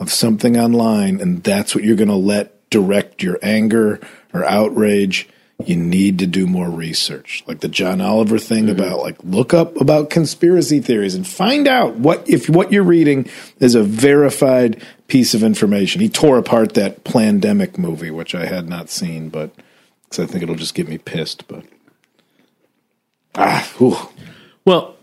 [0.00, 4.00] of something online, and that's what you're going to let direct your anger
[4.34, 5.28] or outrage.
[5.68, 9.80] You need to do more research, like the John Oliver thing about like look up
[9.80, 15.34] about conspiracy theories and find out what if what you're reading is a verified piece
[15.34, 16.00] of information.
[16.00, 19.54] He tore apart that pandemic movie, which I had not seen, but
[20.04, 21.46] because I think it'll just get me pissed.
[21.48, 21.64] But
[23.34, 23.96] ah, whew.
[24.64, 24.96] Well,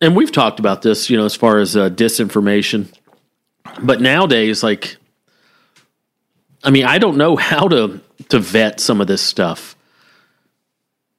[0.00, 2.92] and we've talked about this, you know, as far as uh, disinformation.
[3.82, 4.96] But nowadays, like,
[6.62, 9.75] I mean, I don't know how to to vet some of this stuff.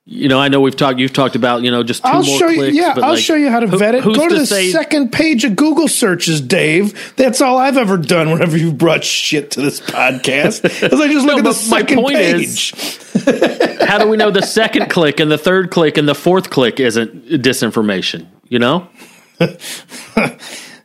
[0.10, 1.00] You know, I know we've talked.
[1.00, 2.63] You've talked about, you know, just 2 I'll more show you.
[2.67, 4.06] Yeah, I'll like, show you how to who- vet it.
[4.06, 7.13] Go to, the say- second page of Google searches, Dave.
[7.17, 10.63] That's all I've ever done whenever you've brought shit to this podcast.
[10.93, 12.74] Is I just look No, at the but my second point page.
[12.74, 16.50] is- How do we know the second click and the third click and the fourth
[16.50, 18.28] click isn't disinformation?
[18.48, 18.88] You know,
[19.41, 20.38] oh,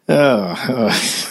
[0.09, 1.29] oh.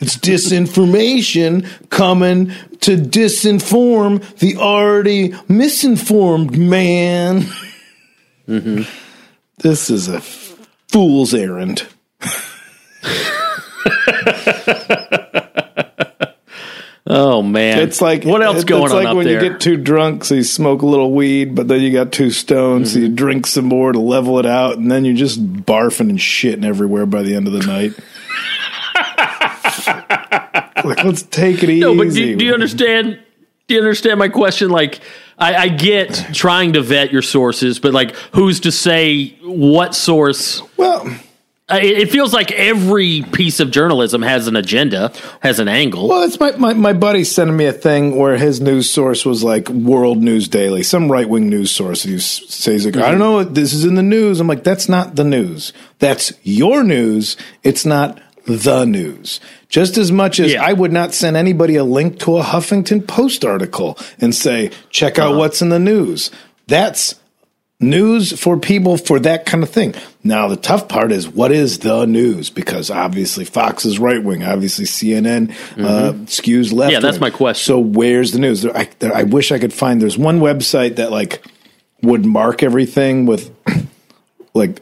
[0.00, 7.42] It's disinformation coming to disinform the already misinformed man.
[8.48, 8.82] Mm-hmm.
[9.58, 11.86] This is a fool's errand.
[17.08, 19.42] oh man, It's like what else it's going on It's like up when there?
[19.42, 22.30] you get too drunk, so you smoke a little weed, but then you got too
[22.30, 23.14] stoned, so you Mm-hmm.
[23.14, 27.06] drink some more to level it out, and then you're just barfing and shitting everywhere
[27.06, 27.92] by the end of the night.
[30.88, 31.80] like, let's take it easy.
[31.80, 33.20] No, but do, do you understand?
[33.68, 34.70] Do you understand my question?
[34.70, 35.00] Like,
[35.38, 40.62] I, I get trying to vet your sources, but like, who's to say what source
[40.76, 41.06] Well,
[41.68, 46.08] It, it feels like every piece of journalism has an agenda, has an angle.
[46.08, 49.42] Well, it's my, my, my buddy sending me a thing where his news source was
[49.42, 52.04] like World News Daily, some right wing news source.
[52.04, 53.10] He says, like, I mm-hmm.
[53.10, 54.38] don't know, this is in the news.
[54.38, 55.72] I'm like, that's not the news.
[55.98, 57.36] That's your news.
[57.64, 59.40] It's not the news.
[59.68, 60.64] Just as much as Yeah.
[60.64, 65.18] I would not send anybody a link to a Huffington Post article and say, check
[65.18, 66.30] out what's in the news.
[66.68, 67.16] That's
[67.78, 69.94] news for people for that kind of thing.
[70.24, 72.48] Now, the tough part is what is the news?
[72.48, 76.90] Because obviously Fox is right wing, obviously CNN uh, skews left.
[76.90, 76.90] Mm-hmm.
[76.92, 77.64] Yeah, that's my question.
[77.64, 78.62] So where's the news?
[78.62, 80.00] There, I, there, I wish I could find.
[80.00, 81.44] There's one website that like
[82.02, 83.54] would mark everything with
[84.54, 84.80] like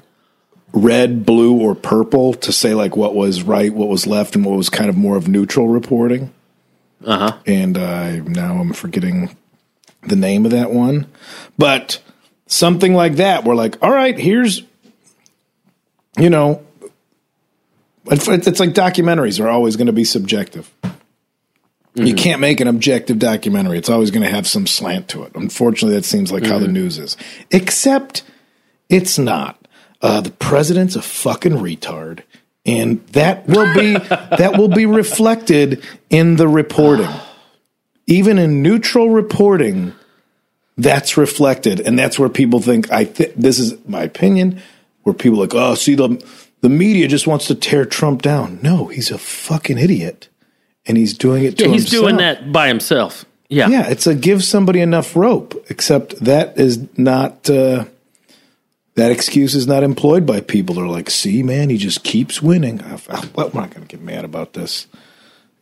[0.75, 4.57] red, blue, or purple to say like what was right, what was left, and what
[4.57, 6.33] was kind of more of neutral reporting.
[7.07, 7.39] Uh huh.
[7.47, 9.37] And uh, now I'm forgetting
[10.03, 11.07] the name of that one,
[11.57, 12.03] but
[12.47, 13.45] something like that.
[13.45, 14.63] We're like, all right, here's,
[16.19, 16.67] you know,
[18.07, 20.71] it's, it's like documentaries are always going to be subjective.
[21.97, 23.79] You can't make an objective documentary.
[23.79, 25.33] It's always going to have some slant to it.
[25.37, 27.17] Unfortunately, that seems like how the news is.
[27.53, 28.25] Except
[28.89, 29.64] it's not.
[30.05, 32.25] Uh, the president's a fucking retard,
[32.67, 37.09] and that will be that will be reflected in the reporting.
[38.07, 39.95] Even in neutral reporting,
[40.77, 42.93] that's reflected, and that's where people think.
[42.93, 44.61] I th- this is my opinion.
[45.05, 46.23] Where people are like, oh, see the
[46.61, 48.59] the media just wants to tear Trump down.
[48.63, 50.29] No, he's a fucking idiot,
[50.85, 53.25] and he's doing it to Yeah, he's doing that by himself.
[53.49, 53.69] Yeah.
[53.69, 55.65] Yeah, it's a give somebody enough rope.
[55.71, 57.87] Except that is not uh,
[58.97, 60.75] that excuse is not employed by people.
[60.77, 63.97] They're like, "See, man, he just keeps winning." I- I- Well, we're not going to
[63.97, 64.87] get mad about this.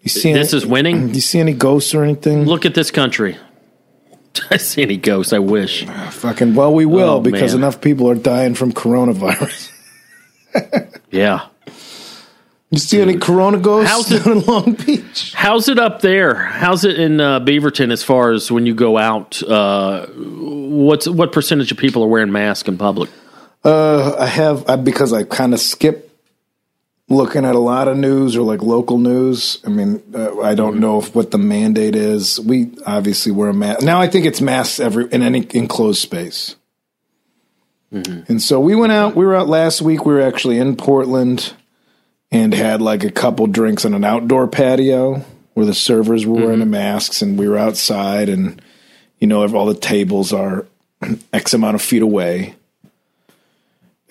[0.02, 1.08] You see, This any, is winning?
[1.14, 2.44] You see any ghosts or anything?
[2.44, 3.36] Look at this country.
[4.50, 5.32] I see any ghosts.
[5.32, 5.84] I wish.
[5.86, 7.60] Fucking well, we will Oh, because man.
[7.62, 9.70] enough people are dying from coronavirus.
[11.10, 11.46] Yeah.
[12.70, 15.32] You see any corona ghosts How's it- in Long Beach?
[15.34, 16.34] How's it up there?
[16.34, 19.42] How's it in uh, Beaverton as far as when you go out?
[19.42, 23.10] Uh, what's what percentage of people are wearing masks in public?
[23.64, 26.10] Uh, I have I, because I kind of skip
[27.08, 29.58] looking at a lot of news or like local news.
[29.64, 32.40] I mean, uh, I don't know if what the mandate is.
[32.40, 34.00] We obviously wear a mask now.
[34.00, 36.56] I think it's masks every in any enclosed space.
[38.28, 39.14] And so we went out.
[39.14, 40.06] We were out last week.
[40.06, 41.52] We were actually in Portland
[42.30, 46.60] and had like a couple drinks on an outdoor patio where the servers were wearing
[46.60, 48.62] the masks, and we were outside, and
[49.18, 50.66] you know, all the tables are
[51.32, 52.54] X amount of feet away.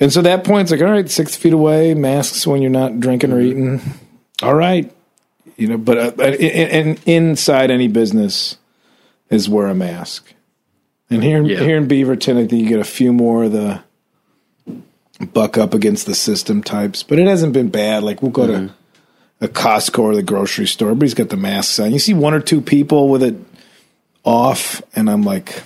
[0.01, 3.31] And so that point's like, all right, six feet away, masks when you're not drinking
[3.31, 3.79] or eating.
[4.41, 4.91] All right,
[5.55, 8.57] you know, but uh, but in, in, inside any business
[9.29, 10.33] is wear a mask.
[11.11, 11.59] And here, Yeah.
[11.59, 13.81] here in Beaverton, I think you get a few more of the
[15.33, 18.01] buck up against the system types, but it hasn't been bad.
[18.01, 18.73] Like we'll go to
[19.39, 21.91] a Costco or the grocery store, everybody's got the masks on.
[21.91, 23.35] You see one or two people with it
[24.23, 25.61] off, and I'm like,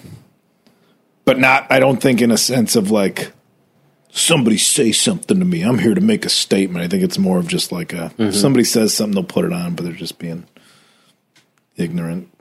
[1.24, 1.68] but not.
[1.72, 3.32] I don't think in a sense of like
[4.16, 5.62] somebody say something to me.
[5.62, 6.84] I'm here to make a statement.
[6.84, 9.54] I think it's more of just like a if somebody says something, they'll put it
[9.54, 10.48] on, but they're just being
[11.76, 12.32] ignorant.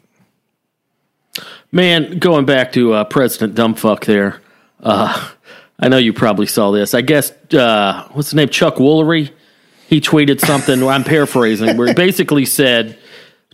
[1.73, 4.41] Man, going back to uh, President Dumbfuck there.
[4.81, 5.31] Uh,
[5.79, 6.95] I know you probably saw this.
[6.95, 8.49] I guess uh, what's the name?
[8.49, 9.33] Chuck Woolery.
[9.89, 10.83] He tweeted something.
[10.89, 12.97] I'm paraphrasing, where he basically said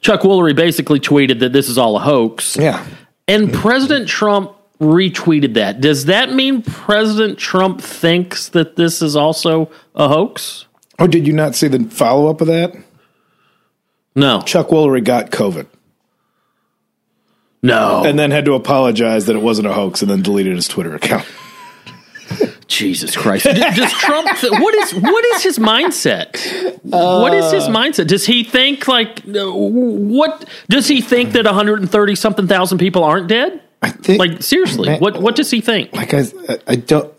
[0.03, 2.57] Chuck Woolery basically tweeted that this is all a hoax.
[2.57, 2.87] Yeah.
[3.27, 5.81] And President Trump retweeted that.
[5.81, 10.67] Does that mean President Trump thinks that this is also a hoax?
[10.99, 12.75] Oh, did you not see the follow up of that?
[14.15, 14.41] No.
[14.43, 15.67] Chuck Woolery got COVID
[17.63, 18.03] No.
[18.05, 20.95] and then had to apologize that it wasn't a hoax and then deleted his Twitter
[20.95, 21.27] account.
[22.67, 23.45] Jesus Christ!
[23.45, 24.29] Does Trump?
[24.39, 26.79] Th- what is what is his mindset?
[26.85, 28.07] what is his mindset?
[28.07, 30.49] Does he think like uh, what?
[30.69, 33.61] Does he think that 130 something thousand people aren't dead?
[33.83, 35.95] I think, Like seriously, Man- what what does he think?
[35.95, 36.25] like I,
[36.67, 37.13] I don't.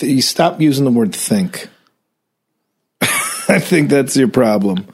[0.00, 1.68] You stop using the word think.
[3.00, 4.86] I think that's your problem.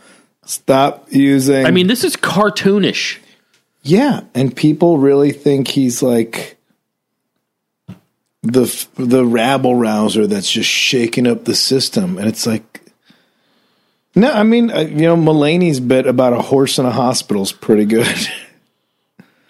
[0.44, 1.64] Stop using.
[1.64, 3.18] I mean, this is cartoonish.
[3.82, 6.58] Yeah, and people really think he's like
[8.42, 12.82] the the rabble rouser that's just shaking up the system, and it's like,
[14.14, 17.52] no, I mean, uh, you know, Mulaney's bit about a horse in a hospital is
[17.52, 18.06] pretty good.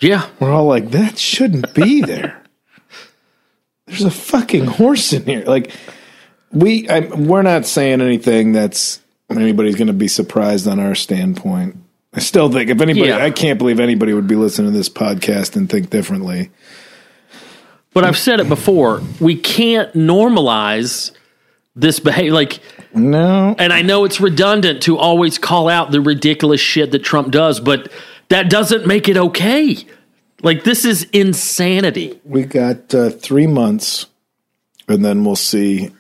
[0.05, 2.43] Yeah, We're all like, that shouldn't be there.
[3.87, 5.45] There's a fucking horse in here.
[5.45, 5.71] Like,
[6.53, 11.77] we, I, we're not saying anything that's anybody's going to be surprised on our standpoint.
[12.13, 13.25] I still think if anybody, Yeah.
[13.25, 16.51] I can't believe anybody would be listening to this podcast and think differently.
[17.93, 19.03] but I've said it before.
[19.21, 21.11] We can't normalize
[21.75, 22.33] this behavior.
[22.33, 22.61] Like,
[22.95, 27.33] No, and I know it's redundant to always call out the ridiculous shit that Trump
[27.33, 27.91] does, but
[28.29, 29.77] that doesn't make it okay.
[30.43, 32.21] Like, this is insanity.
[32.25, 34.07] we got uh, three months,
[34.89, 35.91] and then we'll see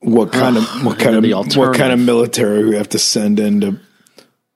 [0.00, 3.60] what kind of what kind of what kind of military we have to send in
[3.60, 3.80] to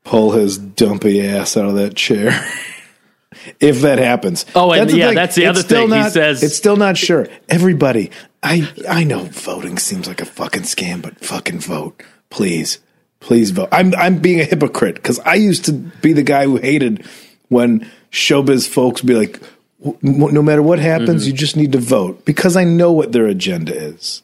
[0.05, 2.31] pull his dumpy ass out of that chair.
[3.61, 4.47] if that happens.
[4.55, 5.91] Oh, and the yeah, that's the It's other thing.
[5.91, 7.29] He says- it's still not sure.
[7.49, 8.11] Everybody,
[8.43, 12.79] I I know voting seems like a fucking scam, but fucking vote, please,
[13.23, 13.69] please vote.
[13.73, 17.07] I'm I'm being a hypocrite because I used to be the guy who hated
[17.49, 19.41] when showbiz folks be like,
[19.83, 21.31] "W- w- no matter what happens, Mm-hmm.
[21.31, 24.23] you just need to vote because I know what their agenda is.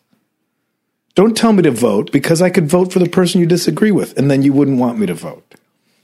[1.14, 4.16] Don't tell me to vote because I could vote for the person you disagree with,
[4.18, 5.54] and then you wouldn't want me to vote.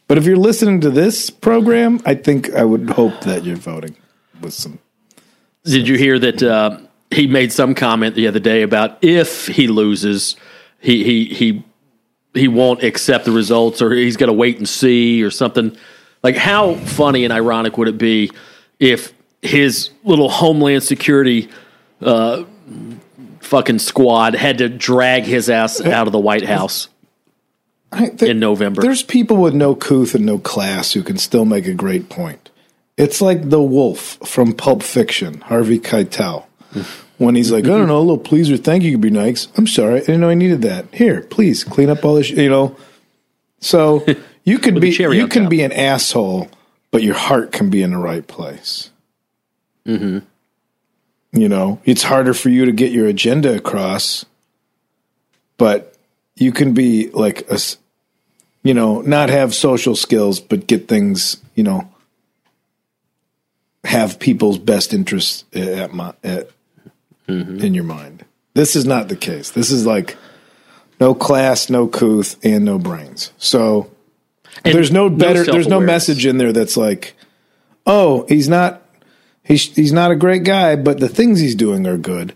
[0.08, 3.96] But if you're listening to this program, I think I would hope that you're voting
[4.40, 4.78] with some.
[5.64, 6.78] Did you hear that uh,
[7.10, 10.36] he made some comment the other day about if he loses,
[10.80, 11.64] he he he
[12.34, 15.76] he won't accept the results or he's going to wait and see or something.
[16.22, 18.30] Like how funny and ironic would it be
[18.78, 21.48] if his little Homeland Security
[22.00, 22.44] uh,
[23.40, 26.88] fucking squad had to drag his ass out of the White House
[27.92, 28.82] there- in November?
[28.82, 32.50] There's people with no couth and no class who can still make a great point.
[32.96, 36.44] It's like the wolf from Pulp Fiction, Harvey Keitel.
[37.18, 39.48] When he's like, I don't know, a little please or thank you could be nice.
[39.56, 40.86] I'm sorry, I didn't know I needed that.
[40.92, 42.76] Here, please clean up all this, you know.
[43.60, 44.04] So
[44.44, 45.50] you could be you can top.
[45.50, 46.50] be an asshole,
[46.90, 48.90] but your heart can be in the right place.
[49.86, 50.18] Mm-hmm.
[51.38, 54.24] You know, it's harder for you to get your agenda across,
[55.56, 55.94] but
[56.36, 57.58] you can be like a,
[58.62, 61.88] you know, not have social skills, but get things, you know,
[63.84, 66.50] have people's best interests at my at,
[67.28, 67.58] Mm-hmm.
[67.64, 68.24] in your mind.
[68.54, 69.50] This is not the case.
[69.50, 70.16] This is like
[71.00, 73.32] no class, no couth, and no brains.
[73.38, 73.90] So
[74.64, 75.42] And there's no better.
[75.44, 77.14] there's no message in there that's like,
[77.86, 78.82] oh, he's not.
[79.42, 82.34] He's he's not a great guy, but the things he's doing are good.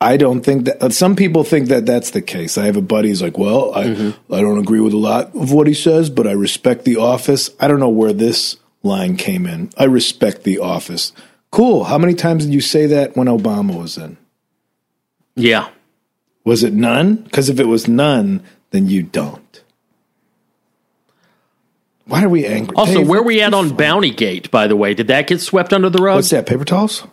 [0.00, 0.92] I don't think that.
[0.92, 2.58] Some people think that that's the case.
[2.58, 4.32] I have a buddy who's like, well, I Mm-hmm.
[4.34, 7.50] I don't agree with a lot of what he says, but I respect the office.
[7.60, 9.70] I don't know where this line came in.
[9.78, 11.12] I respect the office.
[11.50, 11.84] Cool.
[11.84, 14.16] How many times did you say that when Obama was in?
[15.36, 15.68] Yeah.
[16.44, 17.16] Was it none?
[17.16, 19.62] Because if it was none, then you don't.
[22.06, 22.76] Why are we angry?
[22.76, 24.50] Also, Dave, where we at on Bounty Gate?
[24.50, 26.16] By the way, did that get swept under the rug?
[26.16, 26.46] What's that?
[26.46, 27.06] Paper towels?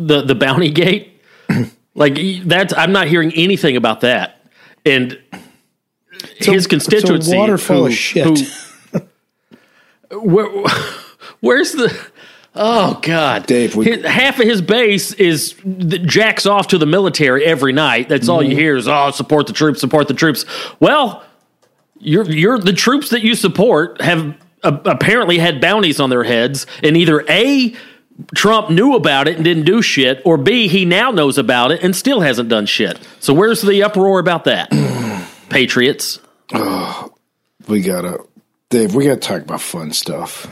[0.00, 1.20] the the bounty gate
[1.94, 4.40] like that's i'm not hearing anything about that
[4.86, 5.20] and
[6.36, 8.24] his constituency waterfall who- of shit.
[8.26, 9.00] who-
[10.22, 10.46] where,
[11.40, 11.94] where's the
[12.56, 15.54] oh god Dave, we- His- half of his base is
[16.04, 18.50] jacks off to the military every night that's all Mm-hmm.
[18.50, 20.44] you hear is oh support the troops support the troops
[20.80, 21.22] well
[21.98, 26.66] you're you're the troops that you support have uh, apparently had bounties on their heads
[26.82, 27.74] and either a
[28.34, 31.82] Trump knew about it and didn't do shit, or B, he now knows about it
[31.82, 32.98] and still hasn't done shit.
[33.18, 34.68] So where's the uproar about that?
[35.48, 36.20] Patriots.
[36.52, 37.14] Oh,
[37.66, 38.22] We gotta,
[38.68, 38.94] Dave.
[38.94, 40.46] We gotta talk about fun stuff.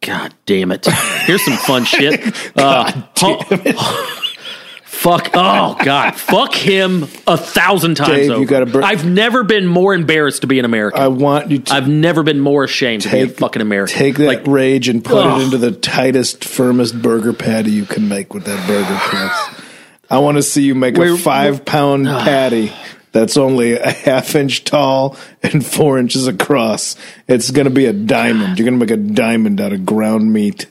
[0.00, 0.86] God damn it.
[0.86, 2.20] Here's some fun shit.
[2.56, 2.90] Uh,
[4.84, 5.30] fuck.
[5.34, 6.16] Oh, God.
[6.16, 8.44] Fuck him a thousand times Dave, you over.
[8.46, 11.00] gotta bur- I've never been more embarrassed to be an American.
[11.00, 13.96] I want you to I've never been more ashamed to be a take fucking American.
[13.96, 15.40] Take that Like, rage and put Ugh.
[15.40, 19.62] it into the tightest, firmest burger patty you can make with that burger press.
[20.10, 22.72] I want to see you make a five pound patty
[23.12, 26.96] that's only a half inch tall and four inches across.
[27.26, 28.58] It's going to be a diamond.
[28.58, 30.66] You're going to make a diamond out of ground meat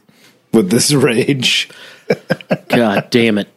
[0.53, 1.69] with this rage.
[2.69, 3.47] God damn it.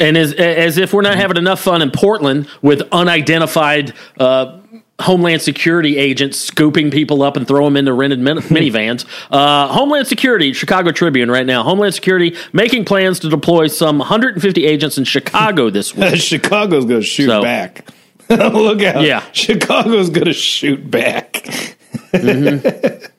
[0.00, 4.58] And as as if we're not having enough fun in Portland with unidentified uh,
[5.00, 9.04] Homeland Security agents scooping people up and throw them into rented min- minivans.
[9.30, 11.62] Uh, Homeland Security, Chicago Tribune, right now.
[11.62, 16.16] Homeland Security making plans to deploy some 150 agents in Chicago this week.
[16.16, 17.88] Chicago's going to shoot So- back.
[18.52, 19.02] Look out.
[19.02, 19.22] Yeah.
[19.32, 21.76] Chicago's going to shoot back.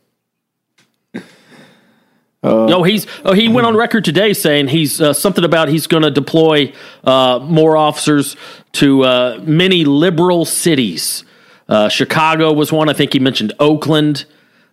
[2.43, 6.03] No, he's oh he went on record today saying he's uh, something about he's going
[6.03, 6.73] to deploy
[7.05, 8.35] uh, more officers
[8.73, 11.23] to uh, many liberal cities.
[11.69, 12.89] Uh, Chicago was one.
[12.89, 14.25] I think he mentioned Oakland,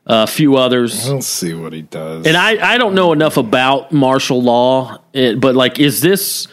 [0.06, 1.08] uh, a few others.
[1.08, 2.26] We'll see what he does.
[2.26, 6.48] And I, I don't know enough about martial law, eh, but like, is this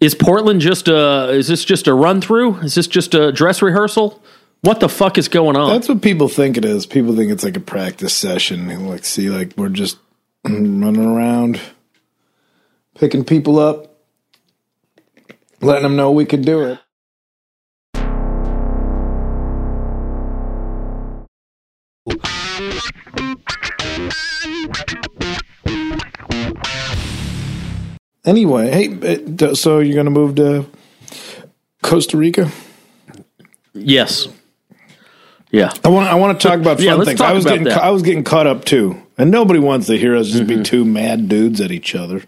[0.00, 2.56] is Portland just a is this just a run through?
[2.58, 4.22] Is this just a dress rehearsal?
[4.60, 5.70] What the fuck is going on?
[5.70, 6.86] That's what people think it is.
[6.86, 8.86] People think it's like a practice session.
[8.86, 9.98] Like, see, like we're just
[10.44, 11.60] running around,
[12.94, 13.96] picking people up,
[15.60, 16.80] letting them know we could do it.
[28.26, 30.66] Anyway, hey, uh, so you're going to move to
[31.82, 32.50] Costa Rica?
[33.72, 34.26] Yes.
[35.50, 35.72] Yeah.
[35.84, 36.08] I want.
[36.08, 37.20] I want to talk about fun Yeah, things.
[37.20, 37.64] I was getting.
[37.64, 37.78] that.
[37.82, 40.58] I was getting caught up too, and nobody wants to hear us just Mm-hmm.
[40.58, 42.22] be two mad dudes at each other.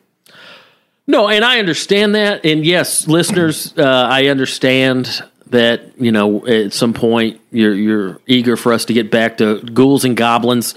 [1.07, 2.44] No, and I understand that.
[2.44, 8.57] And yes, listeners, uh, I understand that you know at some point you're you're eager
[8.57, 10.74] for us to get back to ghouls and goblins,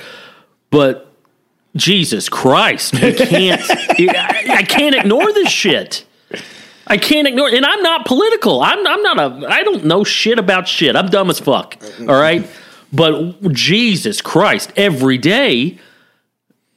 [0.72, 1.14] but
[1.76, 3.62] Jesus Christ, we can't.
[4.50, 6.06] I, I can't ignore this shit.
[6.88, 7.54] I can't ignore, it.
[7.56, 8.62] and I'm not political.
[8.62, 9.48] I'm I'm not a.
[9.48, 10.96] I don't know shit about shit.
[10.96, 11.78] I'm dumb as fuck.
[12.02, 12.46] All right,
[12.92, 15.78] but Jesus Christ, every day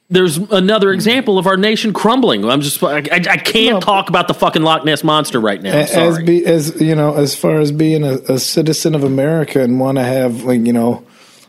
[0.09, 2.45] there's another example of our nation crumbling.
[2.45, 3.79] I'm just, I, I, can't No.
[3.79, 5.75] talk about the fucking Loch Ness monster right now.
[5.75, 9.79] As be as you know, as far as being a, a citizen of America and
[9.79, 11.03] want to have like you know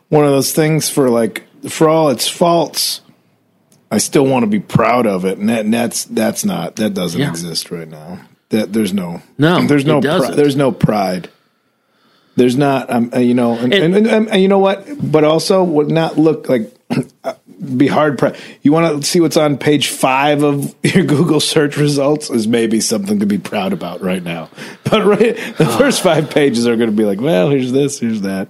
[0.08, 3.02] one of those things for like for all its faults,
[3.96, 6.92] I still want to be proud of it, and, that, and that's that's not that
[6.92, 7.30] doesn't Yeah.
[7.30, 8.20] exist right now.
[8.50, 11.30] That there's no No, there's no pri- there's no pride.
[12.36, 14.86] There's not, um, uh, you know, and, and, And- you know what?
[15.00, 16.70] But also, would not look like
[17.74, 18.18] be hard.
[18.18, 22.46] Pre- you want to see what's on page five of your Google search results is
[22.46, 24.50] maybe something to be proud about right now.
[24.84, 28.20] But right, the first five pages are going to be like, well, here's this, here's
[28.20, 28.48] that.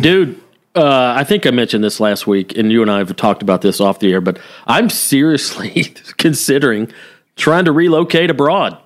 [0.00, 0.40] Dude,
[0.74, 3.60] uh, I think I mentioned this last week, and you and I have talked about
[3.62, 5.84] this off the air, but I'm seriously
[6.18, 6.92] considering
[7.36, 8.78] trying to relocate abroad.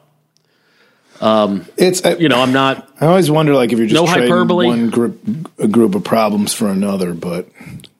[1.76, 2.89] It's uh, You know, I'm not.
[3.01, 4.66] I always wonder like if you're just No hyperbole.
[4.66, 5.20] one group
[5.59, 7.49] a group of problems for another, but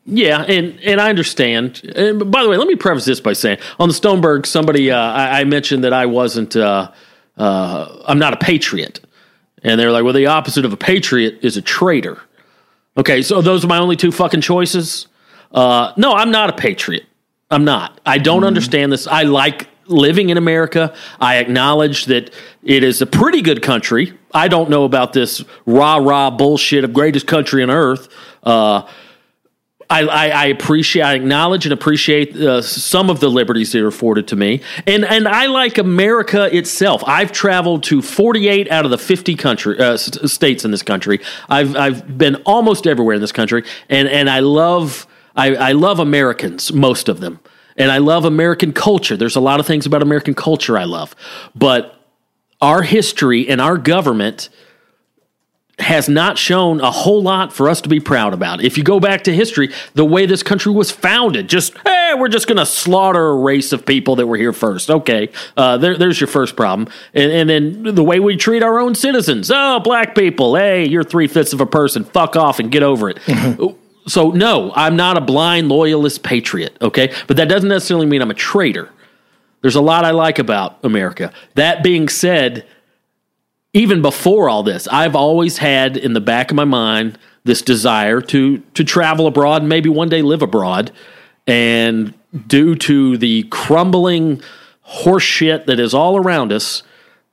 [0.07, 1.83] Yeah, and and I understand.
[1.97, 4.99] And by the way, let me preface this by saying on the Stoneberg, somebody uh,
[4.99, 6.57] I, I mentioned that I wasn't.
[6.57, 6.91] Uh,
[7.37, 9.01] uh, I'm not a patriot,
[9.63, 12.21] and they're like, "Well, the opposite of a patriot is a traitor."
[12.97, 15.09] Okay, so those are my only two fucking choices.
[15.51, 17.05] Uh, no, I'm not a patriot.
[17.51, 18.01] I'm not.
[18.07, 19.07] I don't understand this.
[19.07, 20.95] I like living in America.
[21.21, 22.33] I acknowledge that
[22.63, 24.17] it is a pretty good country.
[24.33, 28.09] I don't know about this rah rah bullshit of greatest country on earth.
[28.43, 28.89] Uh,
[29.91, 33.89] I, I, I appreciate, I acknowledge and appreciate uh, some of the liberties that are
[33.89, 37.03] afforded to me, and and I like America itself.
[37.07, 40.83] I've traveled to forty eight out of the fifty country uh, s- states in this
[40.83, 41.21] country.
[41.49, 45.07] I've I've been almost everywhere in this country, and and I love
[45.37, 47.41] I, I love Americans, most of them,
[47.77, 49.17] and I love American culture.
[49.17, 51.15] There's a lot of things about American culture I love,
[51.55, 52.01] but
[52.61, 54.49] our history and our government
[55.79, 58.63] has not shown a whole lot for us to be proud about.
[58.63, 62.29] If you go back to history, the way this country was founded, just, hey, we're
[62.29, 64.91] just going to slaughter a race of people that were here first.
[64.91, 66.89] Okay, uh, there, there's your first problem.
[67.13, 69.51] And, and then the way we treat our own citizens.
[69.53, 72.05] Oh, black people, hey, you're three fifths of a person.
[72.05, 73.19] Fuck off and get over it.
[74.07, 77.13] so, no, I'm not a blind loyalist patriot, okay?
[77.27, 78.91] But that doesn't necessarily mean I'm a traitor.
[79.63, 81.33] There's a lot I like about America.
[81.55, 82.67] That being said,
[83.75, 88.21] even before all this, I've always had in the back of my mind this desire
[88.23, 90.93] to to travel abroad and maybe one day live abroad.
[91.47, 92.15] And
[92.47, 94.41] due to the crumbling
[94.89, 96.83] horseshit that is all around us,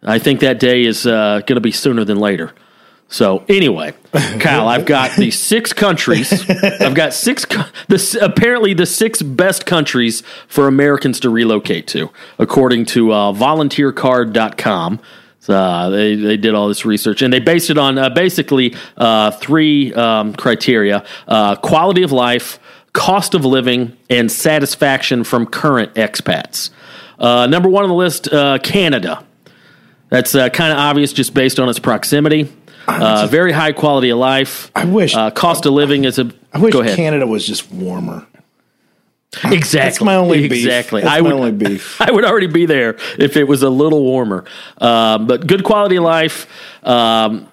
[0.04, 2.52] I think that day is uh, going to be sooner than later.
[3.08, 3.94] So anyway,
[4.40, 6.50] Kyle, I've got the six countries.
[6.50, 7.46] I've got six.
[7.90, 15.00] This apparently the six best countries for Americans to relocate to, according to uh, VolunteerCard.com.
[15.42, 18.76] So, uh, they they did all this research and they based it on uh, basically
[18.96, 22.60] uh, three um, criteria: uh, quality of life,
[22.94, 26.70] cost of living, and satisfaction from current expats.
[27.18, 29.26] Uh, number one on the list, uh, Canada.
[30.10, 32.52] That's uh, kind of obvious just based on its proximity.
[32.88, 34.70] Uh, very high quality of life.
[34.76, 36.32] I wish- uh, cost of living is a.
[36.54, 36.74] I wish.
[36.74, 38.28] Canada was just warmer.
[39.46, 39.80] Exactly.
[39.80, 40.52] That's my only beef.
[40.66, 41.02] exactly.
[41.02, 42.02] That's I my would, only beef.
[42.02, 44.44] I would already be there if it was a little warmer.
[44.78, 46.48] Um, but good quality of life.
[46.84, 47.48] Um,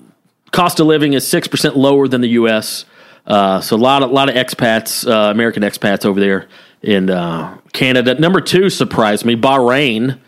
[0.51, 2.85] cost of living is six percent lower than the U.S.
[3.27, 6.49] Uh, so a lot of lot of expats, uh, American expats over there
[6.83, 8.15] in uh, Canada.
[8.15, 9.37] Number two surprised me.
[9.37, 10.19] Bahrain.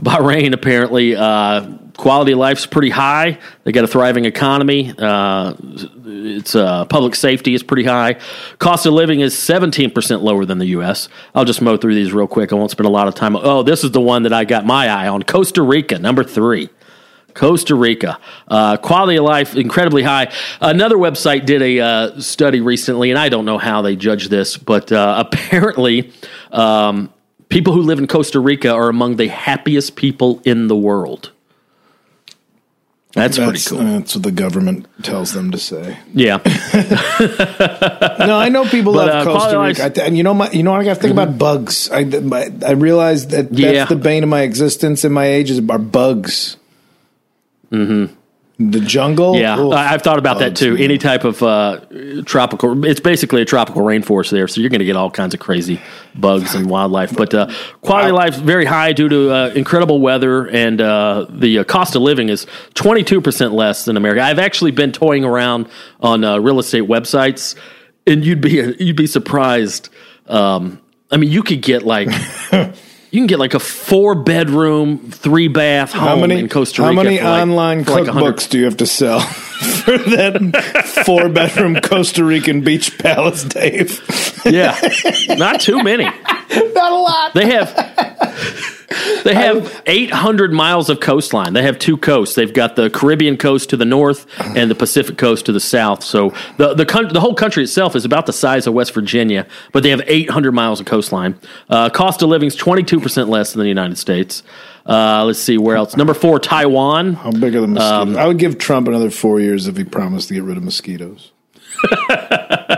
[0.00, 3.38] Bahrain apparently uh, quality of life's pretty high.
[3.64, 4.92] They got a thriving economy.
[4.96, 5.54] Uh,
[6.04, 8.16] it's uh, public safety is pretty high.
[8.58, 11.08] Cost of living is seventeen percent lower than the U.S.
[11.34, 12.52] I'll just mow through these real quick.
[12.52, 13.36] I won't spend a lot of time.
[13.36, 15.22] Oh, this is the one that I got my eye on.
[15.22, 16.68] Costa Rica, number three.
[17.32, 18.18] Costa Rica,
[18.48, 20.32] uh, quality of life incredibly high.
[20.58, 24.56] Another website did a uh, study recently, and I don't know how they judge this,
[24.56, 26.12] but uh, apparently.
[26.50, 27.12] Um,
[27.48, 31.32] people who live in Costa Rica are among the happiest people in the world.
[33.12, 33.92] That's, That's, pretty cool.
[33.98, 35.96] that's what the government tells them to say.
[36.12, 36.36] yeah.
[38.26, 40.62] No, I know people But, love uh, Costa Rica, th- and you know, my, you
[40.62, 41.88] know, what I got to think about bugs.
[41.90, 43.72] I, my, I realize that Yeah.
[43.72, 46.56] that's the bane of my existence and my age is are bugs.
[47.70, 48.12] Mm-hmm.
[48.58, 49.36] The jungle.
[49.36, 49.74] Yeah, Oof.
[49.74, 50.74] I've thought about that too.
[50.74, 50.82] man.
[50.82, 51.80] Any type of uh,
[52.24, 55.40] tropical, it's basically a tropical rainforest there, so you're going to get all kinds of
[55.40, 55.78] crazy
[56.14, 57.14] bugs and wildlife.
[57.14, 57.52] But uh,
[57.82, 61.64] quality of life is very high due to uh, incredible weather, and uh, the uh,
[61.64, 64.22] cost of living is 22% less than America.
[64.22, 65.68] I've actually been toying around
[66.00, 67.56] on uh, real estate websites,
[68.06, 69.90] and you'd be you'd be surprised.
[70.28, 70.80] Um,
[71.10, 72.08] I mean, you could get like.
[73.10, 76.94] You can get like a four bedroom, three bath home How many in Costa Rica.
[76.94, 81.02] How many like- online for like 100 cookbooks do you have to sell for that
[81.06, 84.00] four bedroom Costa Rican beach palace, Dave?
[84.44, 84.76] Yeah,
[85.30, 86.04] not too many.
[86.48, 87.34] Not a lot.
[87.34, 87.74] They have
[89.24, 91.52] they have 800 miles of coastline.
[91.54, 92.34] They have two coasts.
[92.34, 96.04] They've got the Caribbean coast to the north and the Pacific coast to the south.
[96.04, 99.82] So the the the whole country itself is about the size of West Virginia, but
[99.82, 101.38] they have 800 miles of coastline.
[101.68, 104.42] Uh, cost of living is 22 percent less than the United States.
[104.86, 105.96] Uh, let's see where else.
[105.96, 107.14] Number four, Taiwan.
[107.14, 108.14] How big are the mosquitoes?
[108.14, 110.62] Um, I would give Trump another four years if he promised to get rid of
[110.62, 111.32] mosquitoes.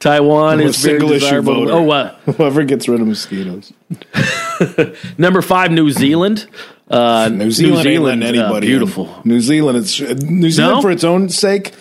[0.00, 1.72] Taiwan is single issue voter.
[1.72, 3.72] Oh, uh, Whoever gets rid of mosquitoes.
[5.18, 6.46] number five, New Zealand.
[6.90, 8.66] Uh, New Zealand, ain't letting uh, anybody.
[8.66, 8.72] in.
[8.72, 9.14] beautiful.
[9.24, 10.82] New Zealand, it's New Zealand No?
[10.82, 11.72] for its own sake.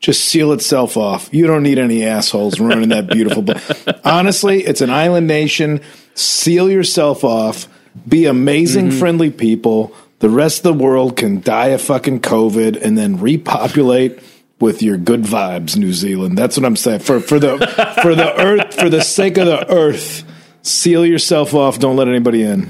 [0.00, 1.28] Just seal itself off.
[1.32, 3.42] You don't need any assholes running that beautiful.
[3.42, 5.80] But honestly, it's an island nation.
[6.14, 7.68] Seal yourself off.
[8.06, 8.98] Be amazing, Mm-hmm.
[8.98, 9.94] friendly people.
[10.18, 14.18] The rest of the world can die of fucking COVID and then repopulate
[14.60, 16.36] with your good vibes, New Zealand.
[16.38, 17.00] That's what I'm saying.
[17.00, 17.58] For for the
[18.02, 20.24] for the earth, for the sake of the earth,
[20.66, 21.78] seal yourself off.
[21.78, 22.68] Don't let anybody in.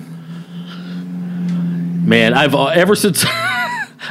[2.09, 3.24] Man, I've uh, ever since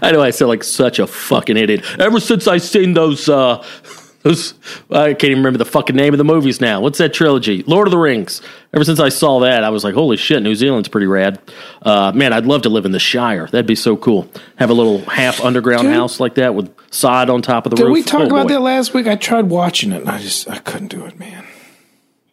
[0.02, 1.86] I know I sound like such a fucking idiot.
[2.00, 3.66] Ever since I seen those uh
[4.24, 4.56] those
[4.92, 6.82] I can't even remember the fucking name of the movies now.
[6.82, 7.64] What's that trilogy?
[7.64, 8.42] Lord of the Rings.
[8.74, 11.40] Ever since I saw that, I was like, holy shit, New Zealand's pretty rad.
[11.82, 13.46] Uh, man, I'd love to live in the Shire.
[13.48, 14.30] That'd be so cool.
[14.58, 15.94] Have a little half underground Dude.
[15.94, 17.94] house like that with sod on top of the Did roof.
[17.94, 18.54] we talk Oh, about boy.
[18.56, 19.08] that last week?
[19.08, 21.46] I tried watching it and I just I couldn't do it, man.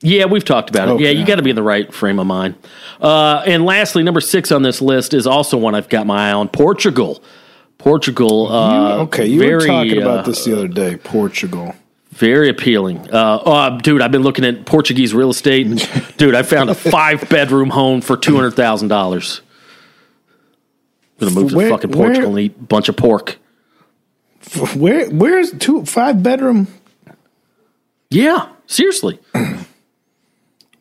[0.02, 1.00] Yeah, we've talked about it.
[1.00, 2.56] Yeah, you got to be in the right frame of mind.
[3.00, 6.32] Uh, and lastly, number six on this list is also one I've got my eye
[6.32, 7.22] on Portugal.
[7.78, 8.50] Portugal.
[8.50, 10.96] Uh, okay, you very, were talking uh, about this the other day.
[10.96, 11.74] Portugal.
[12.10, 12.98] Very appealing.
[13.10, 15.66] Uh, oh, dude, I've been looking at Portuguese real estate.
[16.16, 19.40] dude, I found a five bedroom home for two hundred thousand dollars.
[21.20, 23.38] I'm Gonna move to Where- fucking Portugal where- and eat a bunch of pork.
[24.74, 26.66] Where where's two five bedroom?
[28.10, 29.20] Yeah, seriously.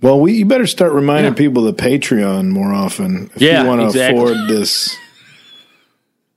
[0.01, 1.37] Well, we you better start reminding Yeah.
[1.37, 4.21] people of the Patreon more often if Yeah, you want to exactly.
[4.21, 4.95] afford this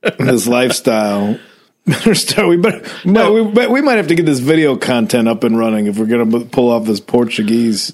[0.19, 1.39] this lifestyle.
[1.87, 2.47] Better start.
[2.47, 2.83] We better.
[3.07, 5.99] Might, we, might- we might have to get this video content up and running if
[5.99, 7.93] we're going to pull off this Portuguese.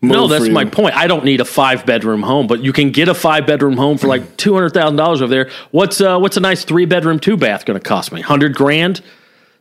[0.00, 0.96] No, that's my point.
[0.96, 3.98] I don't need a five bedroom home, but you can get a five bedroom home
[3.98, 5.50] for like two hundred thousand dollars over there.
[5.72, 8.20] What's uh, what's a nice three bedroom two bath going to cost me?
[8.20, 9.00] Hundred grand?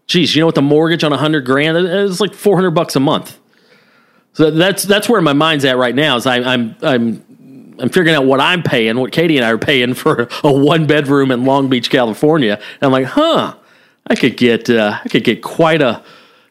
[0.08, 2.96] Geez, you know what the mortgage on a hundred grand is like four hundred bucks
[2.96, 3.40] a month.
[4.34, 6.16] So that's that's where my mind's at right now.
[6.16, 9.58] Is I, I'm I'm I'm figuring out what I'm paying, what Katie and I are
[9.58, 12.54] paying for a one bedroom in Long Beach, California.
[12.54, 13.56] And I'm like, huh,
[14.08, 16.04] I could get uh, I could get quite a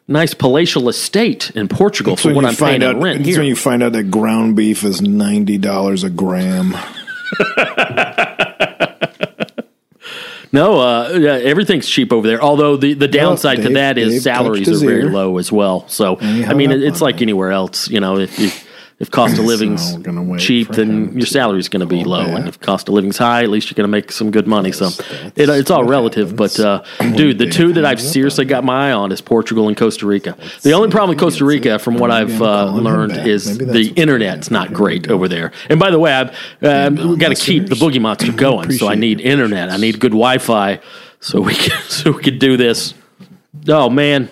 [0.07, 3.29] nice palatial estate in Portugal That's for when what I'm paying find in rent That's
[3.29, 3.39] here.
[3.39, 6.75] when you find out that ground beef is ninety dollars a gram.
[10.53, 12.41] No, uh, yeah, everything's cheap over there.
[12.41, 15.09] Although the, the downside to Dave- that is Dave salaries are very ear.
[15.09, 15.87] low as well.
[15.87, 17.89] So I mean, it, it's like anywhere else.
[17.89, 18.67] You know, if if,
[19.01, 22.03] if cost of living's So we're gonna wait cheap, then your salary's going to be
[22.03, 22.39] low, back.
[22.39, 24.71] and if cost of living's high, at least you're going to make some good money.
[24.71, 24.89] So
[25.35, 26.35] it, it's all relative.
[26.35, 29.75] But uh, dude, the two that I've seriously got my eye on is Portugal and
[29.75, 30.37] Costa Rica.
[30.61, 34.71] The only problem with Costa Rica, from what I've uh, learned, is the internet's not
[34.71, 35.51] great over there.
[35.69, 36.29] And by the way, I've
[36.61, 39.69] uh, got to keep the boogie monster going, so I need internet.
[39.71, 40.79] I need good Wi-Fi
[41.19, 42.93] so we can so we can do this.
[43.67, 44.29] Oh man,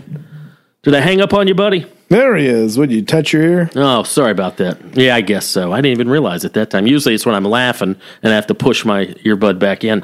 [0.84, 1.86] did I hang up on you, buddy?
[2.10, 2.78] There he is.
[2.78, 3.70] Would you touch your ear?
[3.76, 4.98] Oh, sorry about that.
[4.98, 5.72] Yeah, I guess so.
[5.72, 6.88] I didn't even realize it that time.
[6.88, 10.04] Usually, it's when I'm laughing and I have to push my earbud back in.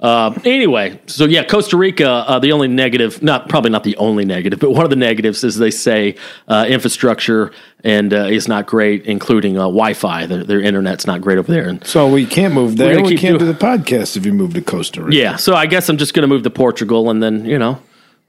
[0.00, 2.06] Uh, anyway, so yeah, Costa Rica.
[2.08, 5.44] Uh, the only negative, not probably not the only negative, but one of the negatives
[5.44, 6.16] is they say
[6.48, 7.52] uh, infrastructure
[7.84, 10.26] and uh, is not great, including uh, Wi-Fi.
[10.26, 13.02] Their, their internet's not great over there, and So we can't move there.
[13.02, 15.16] We can't do the podcast if you move to Costa Rica.
[15.16, 15.36] yeah.
[15.36, 17.80] So I guess I'm just going to move to Portugal, and then you know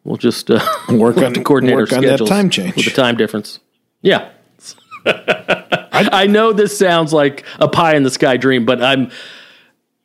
[0.05, 2.75] we'll just uh, Work we'll on- to coordinate work on that time change.
[2.77, 3.59] with the time difference.
[4.01, 4.29] Yeah.
[5.05, 9.11] I know this sounds like a pie in the sky dream, but I'm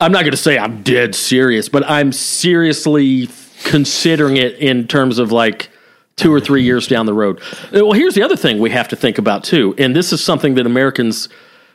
[0.01, 3.28] I'm not going to say I'm dead serious, but I'm seriously
[3.64, 5.70] considering it in terms of like
[6.16, 7.40] two or three years down the road.
[7.72, 10.55] Well, here's the other thing we have to think about too, and this is something
[10.55, 11.28] that Americans,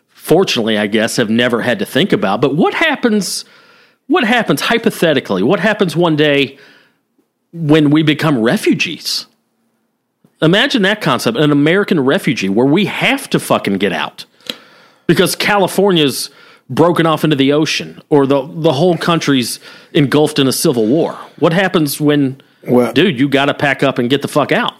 [0.09, 2.41] fortunately, I guess, have never had to think about.
[2.41, 3.45] But what happens?
[4.07, 5.41] What happens hypothetically?
[5.43, 6.57] What happens one day
[7.55, 9.27] when we become refugees?
[10.41, 14.25] Imagine that concept an American refugee where we have to fucking get out
[15.07, 16.29] because California's
[16.69, 19.59] broken off into the ocean or the, the whole country's
[19.93, 21.13] engulfed in a civil war.
[21.39, 24.73] What happens when, Well- dude, you got to pack up and get the fuck out?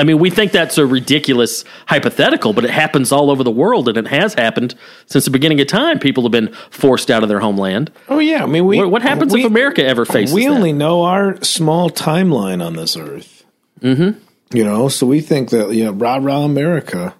[0.00, 3.86] I mean, we think that's a ridiculous hypothetical, but it happens all over the world
[3.88, 4.74] and it has happened
[5.06, 5.98] since the beginning of time.
[5.98, 7.92] People have been forced out of their homeland.
[8.08, 8.78] Oh yeah, I mean, we.
[8.78, 10.52] What, what happens we, if America ever faces We that?
[10.52, 13.44] only know our small timeline on this earth.
[13.80, 14.18] Mm-hmm.
[14.56, 17.14] You know, so we think that yeah, rah rah America.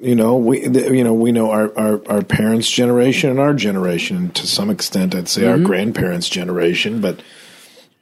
[0.00, 4.30] You know, we you know we know our, our our parents' generation and our generation
[4.32, 5.14] to some extent.
[5.14, 5.50] I'd say Mm-hmm.
[5.62, 7.22] our grandparents' generation, but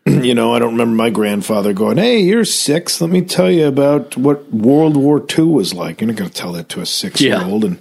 [0.06, 3.00] you know, I don't remember my grandfather going, "Hey, you're six.
[3.00, 6.36] Let me tell you about what World War II was like." You're not going to
[6.36, 7.80] tell that to a six year old and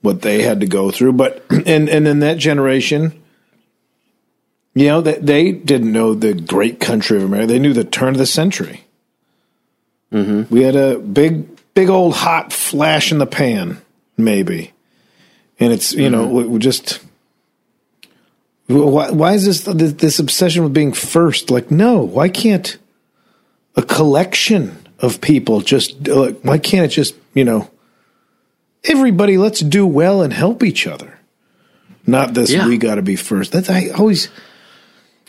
[0.00, 1.12] what they had to go through.
[1.12, 3.22] But and and in that generation,
[4.74, 7.48] you know, that they didn't know the great country of America.
[7.48, 8.84] They knew the turn of the century.
[10.12, 10.54] Mm-hmm.
[10.54, 13.80] We had a big, big old hot flash in the pan,
[14.16, 14.72] maybe,
[15.58, 17.00] and it's you know we, we just.
[18.68, 21.50] Why, why is this this obsession with being first?
[21.50, 22.78] Like, no, why can't
[23.76, 27.68] a collection of people just like why can't it just you know
[28.84, 31.18] everybody let's do well and help each other.
[32.06, 32.66] Not this Yeah.
[32.66, 33.52] we got to be first.
[33.52, 34.28] That's i always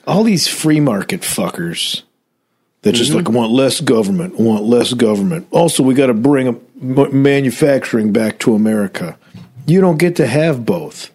[0.05, 2.03] all these free market fuckers
[2.81, 3.25] that just mm-hmm.
[3.25, 5.47] like want less government want less government.
[5.51, 9.17] Also we got to bring manufacturing back to america.
[9.65, 11.09] You don't get to have both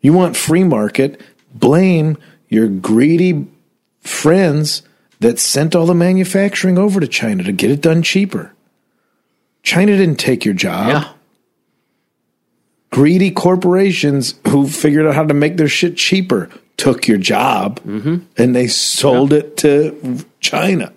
[0.00, 1.20] you want free market
[1.54, 2.16] blame
[2.48, 3.46] your greedy
[4.00, 4.82] friends
[5.20, 8.52] that sent all the manufacturing over to China to get it done cheaper.
[9.62, 10.88] China didn't take your job.
[10.88, 11.12] Yeah.
[12.90, 18.16] Greedy corporations who figured out how to make their shit cheaper took your job Mm-hmm.
[18.38, 20.92] and they sold it to China.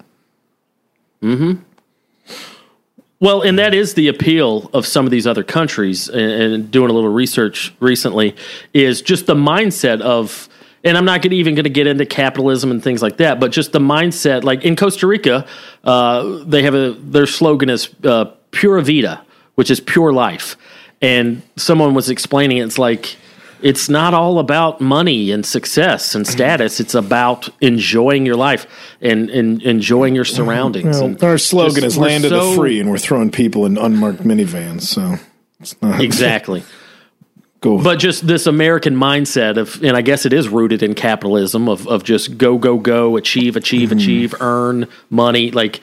[3.23, 6.09] Well, and that is the appeal of some of these other countries.
[6.09, 8.35] And, doing a little research recently
[8.73, 10.49] is just the mindset of,
[10.83, 13.71] and I'm not even going to get into capitalism and things like that, but just
[13.71, 14.43] the mindset.
[14.43, 15.47] Like in Costa Rica,
[15.85, 19.23] uh, they have a their slogan is uh, "Pura Vida,"
[19.55, 20.57] which is pure life.
[21.01, 23.15] And someone was explaining it's like
[23.63, 26.79] it's not all about money and success and status.
[26.79, 28.67] It's about enjoying your life
[29.01, 30.99] and, and enjoying your surroundings.
[31.01, 34.23] Well, our slogan just- is land of the free, and we're throwing people in unmarked
[34.23, 34.81] minivans.
[34.81, 35.15] So
[35.59, 36.63] it's not Exactly.
[37.61, 37.81] go.
[37.81, 41.87] But just this American mindset of, and I guess it is rooted in capitalism of,
[41.87, 43.97] of just go, go, go, achieve, achieve, Mm-hmm.
[43.99, 45.51] achieve, earn money.
[45.51, 45.79] Like,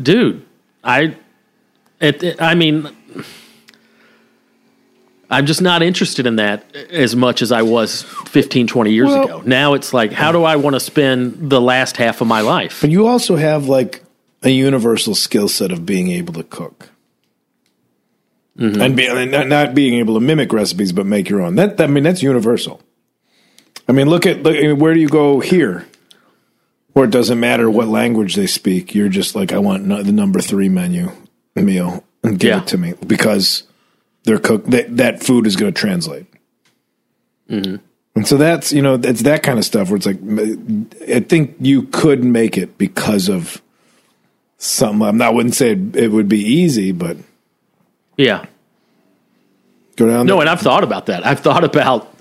[0.00, 0.44] dude,
[0.82, 1.14] I,
[2.00, 2.88] it, I mean,
[5.30, 9.24] I'm just not interested in that as much as I was 15, 20 years Well-
[9.24, 9.42] ago.
[9.44, 12.78] Now it's like, how do I want to spend the last half of my life?
[12.80, 14.02] But you also have like
[14.42, 16.90] a universal skill set of being able to cook.
[18.58, 18.80] Mm-hmm.
[18.80, 21.56] And, be, and not, not being able to mimic recipes, but make your own.
[21.56, 22.80] That I mean, that's universal.
[23.88, 25.86] I mean, look at look, I mean, where do you go here,
[26.94, 28.94] where it doesn't matter what language they speak.
[28.94, 31.10] You're just like, I want no, the number three menu
[31.54, 32.62] meal and give Yeah.
[32.62, 33.64] it to me because
[34.26, 36.26] they're cook that that food is going to translate.
[37.48, 37.76] Mm-hmm.
[38.16, 40.18] And so that's you know it's that kind of stuff where it's like
[41.08, 43.62] I think you could make it because of
[44.58, 45.02] some.
[45.02, 47.16] I'm not I wouldn't say it, it would be easy, but
[48.16, 48.46] Yeah.
[49.96, 50.26] go down.
[50.26, 50.42] No, there.
[50.42, 51.24] and I've thought about that.
[51.26, 52.12] I've thought about,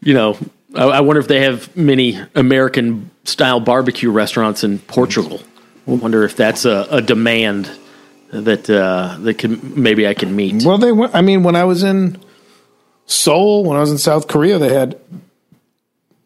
[0.00, 0.36] you know,
[0.74, 5.40] I, I wonder if they have many American style barbecue restaurants in Portugal.
[5.86, 7.70] I wonder if that's a, a demand
[8.30, 10.64] that uh, that can maybe I can meet.
[10.64, 11.14] Well, they went.
[11.14, 12.18] I mean, when I was in
[13.06, 15.00] Seoul, when I was in South Korea, they had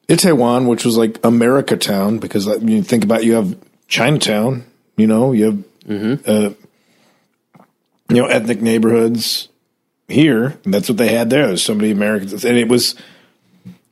[0.08, 3.56] Itaewon, which was like America Town, because like, you think about you have
[3.88, 4.64] Chinatown,
[4.96, 5.64] you know, you have
[6.26, 6.50] uh,
[8.08, 9.48] you know ethnic neighborhoods
[10.08, 11.46] here, and that's what they had there.
[11.46, 12.94] There's so many Americans, and it was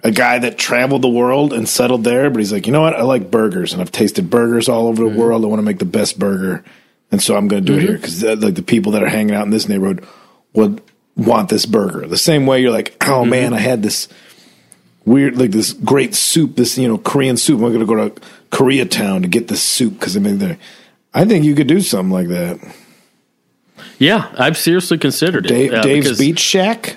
[0.03, 2.95] a guy that traveled the world and settled there, but he's like, you know what,
[2.97, 5.45] I like burgers, and I've tasted burgers all over the world.
[5.45, 6.65] I want to make the best burger,
[7.11, 9.35] and so I'm going to do it here because like the people that are hanging
[9.35, 10.07] out in this neighborhood
[10.53, 10.81] would
[11.17, 12.07] want this burger.
[12.07, 14.09] The same way you're like, oh man, I had this
[15.05, 17.61] weird, like this great soup, this you know Korean soup.
[17.61, 20.59] I'm going to go to Koreatown to get this soup because I mean, there.
[21.13, 22.61] I think you could do something like that.
[23.99, 25.49] Yeah, I've seriously considered it.
[25.49, 26.97] Dave, uh, Dave's because- Beach Shack.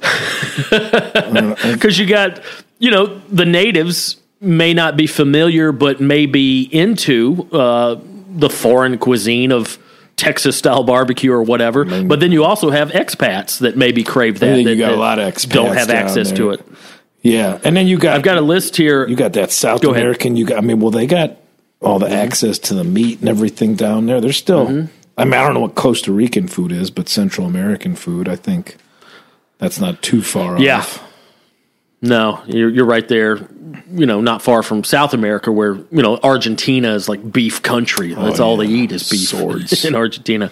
[0.70, 2.40] because you got
[2.78, 7.96] you know the natives may not be familiar but may be into uh,
[8.28, 9.78] the foreign cuisine of
[10.16, 11.84] Texas style barbecue or whatever.
[12.04, 14.54] but then you also have expats that maybe crave that.
[14.56, 16.66] think you that- got a lot of expats don't have access to it.
[17.22, 19.06] Yeah, and then you got I've got a list here.
[19.08, 19.98] you got that South Go ahead.
[20.00, 20.06] Mm-hmm.
[20.06, 20.36] American.
[20.36, 20.58] You got.
[20.58, 21.36] I mean, well, they got
[21.82, 24.20] all the access to the meat and everything down there.
[24.20, 24.68] They're still.
[25.16, 28.36] I mean, I don't know what Costa Rican food is, but Central American food, I
[28.36, 28.76] think
[29.58, 30.78] that's not too far Yeah.
[30.78, 31.02] off.
[32.00, 33.38] No, you're, you're right there.
[33.90, 38.14] You know, not far from South America, where you know Argentina is like beef country.
[38.14, 39.84] That's all they eat is beef Swords.
[39.84, 40.50] in Argentina.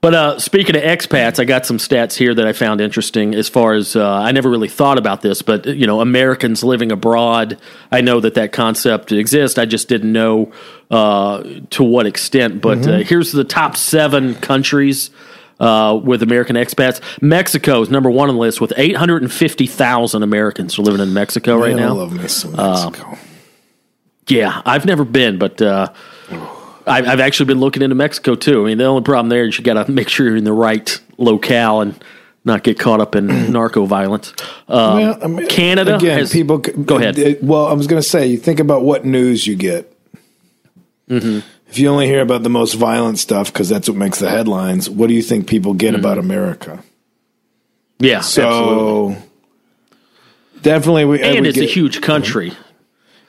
[0.00, 3.34] But uh, speaking of expats, I got some stats here that I found interesting.
[3.34, 6.90] As far as uh, I never really thought about this, but you know, Americans living
[6.90, 7.58] abroad.
[7.92, 9.58] I know that that concept exists.
[9.58, 10.52] I just didn't know
[10.90, 12.62] uh, to what extent.
[12.62, 15.10] But uh, here's the top seven countries
[15.60, 17.00] uh, with American expats.
[17.22, 21.76] Mexico is number one on the list with 850,000 Americans are living in Mexico right
[21.76, 21.94] Man, I now.
[21.94, 23.18] love me some Uh, Mexico.
[24.28, 25.92] Yeah, I've never been, but uh,
[26.86, 28.62] I've, I've actually been looking into Mexico too.
[28.62, 30.52] I mean, the only problem there is you got to make sure you're in the
[30.52, 32.02] right locale and
[32.44, 34.32] not get caught up in narco violence.
[34.68, 36.58] Um, Well, I mean, Canada again, has- people.
[36.58, 37.38] Go ahead.
[37.42, 39.92] well, I was going to say, you think about what news you get.
[41.08, 41.40] Mm-hmm.
[41.70, 44.90] If you only hear about the most violent stuff because that's what makes the headlines,
[44.90, 46.82] what do you think people get about America?
[48.00, 49.14] yeah, absolutely.
[49.14, 49.16] So
[50.62, 52.52] definitely, we And we it's a huge country.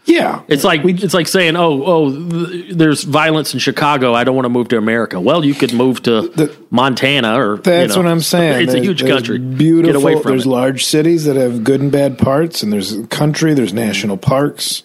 [0.05, 4.15] Yeah, It's like it's like saying, "Oh, oh, th- there's violence in Chicago.
[4.15, 7.57] I don't want to move to America." Well, you could move to The- Montana, or
[7.57, 8.63] you That's know, what I'm saying.
[8.63, 9.37] It's a huge country.
[9.37, 9.93] Beautiful.
[9.93, 10.49] Get away from there's it.
[10.49, 13.53] large cities that have good and bad parts, and there's country.
[13.53, 14.81] There's national parks.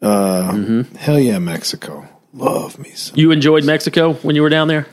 [0.00, 0.94] Uh, Mm-hmm.
[0.98, 2.08] Hell yeah, Mexico.
[2.34, 3.16] Love me some.
[3.16, 4.86] You enjoyed Mexico when you were down there?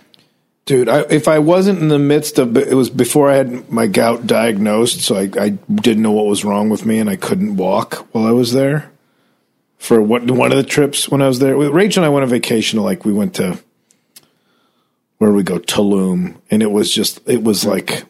[0.66, 3.88] Dude, I, if I wasn't in the midst of it was before I had my
[3.88, 7.58] gout diagnosed, so I, I didn't know what was wrong with me, and I couldn't
[7.58, 8.92] walk while I was there.
[9.80, 12.30] For one, one of the trips when I was there, Rachel and I went on
[12.30, 12.80] vacation.
[12.80, 13.60] Like we went to
[15.18, 18.06] where we go Tulum, and it was just it was like it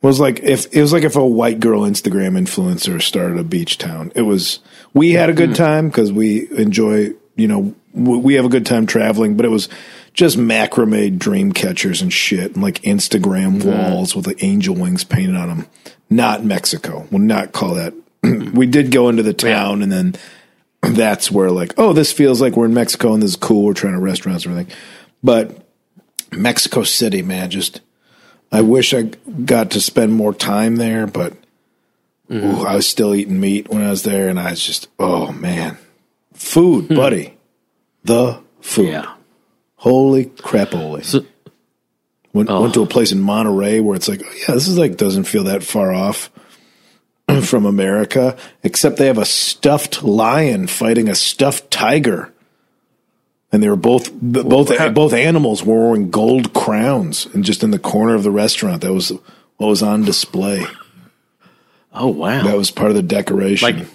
[0.00, 3.76] was like if it was like if a white girl Instagram influencer started a beach
[3.76, 4.12] town.
[4.14, 4.60] It was
[4.94, 5.56] we had a good mm.
[5.56, 7.12] time because we enjoy
[7.42, 9.68] you know we have a good time traveling, but it was
[10.14, 15.36] just macrame dream catchers and shit, and like Instagram walls with the angel wings painted
[15.36, 15.66] on them.
[16.08, 17.06] Not Mexico.
[17.10, 17.94] We'll not call that.
[18.22, 20.14] we did go into the town, and then
[20.82, 23.64] that's where like, oh, this feels like we're in Mexico, and this is cool.
[23.64, 24.76] We're trying to restaurants and everything,
[25.22, 25.66] but
[26.32, 27.80] Mexico City, man, just
[28.50, 31.34] I wish I got to spend more time there, but
[32.30, 32.46] mm-hmm.
[32.46, 35.32] ooh, I was still eating meat when I was there, and I was just, oh
[35.32, 35.78] man,
[36.42, 36.96] food, hmm.
[36.96, 37.36] buddy,
[38.04, 38.88] the food.
[38.88, 39.14] Yeah.
[39.76, 41.04] Holy crapoli.
[41.04, 41.24] So-
[42.32, 42.86] went, went to a oh.
[42.86, 45.92] place in Monterrey where it's like, oh, yeah, this is like doesn't feel that far
[45.92, 46.30] off
[47.42, 52.32] from America, except they have a stuffed lion fighting a stuffed tiger.
[53.50, 57.78] And they were both both both animals were wearing gold crowns, and just in the
[57.78, 59.12] corner of the restaurant, that was
[59.58, 60.64] what was on display.
[61.92, 62.44] Oh wow!
[62.44, 63.76] That was part of the decoration.
[63.76, 63.86] like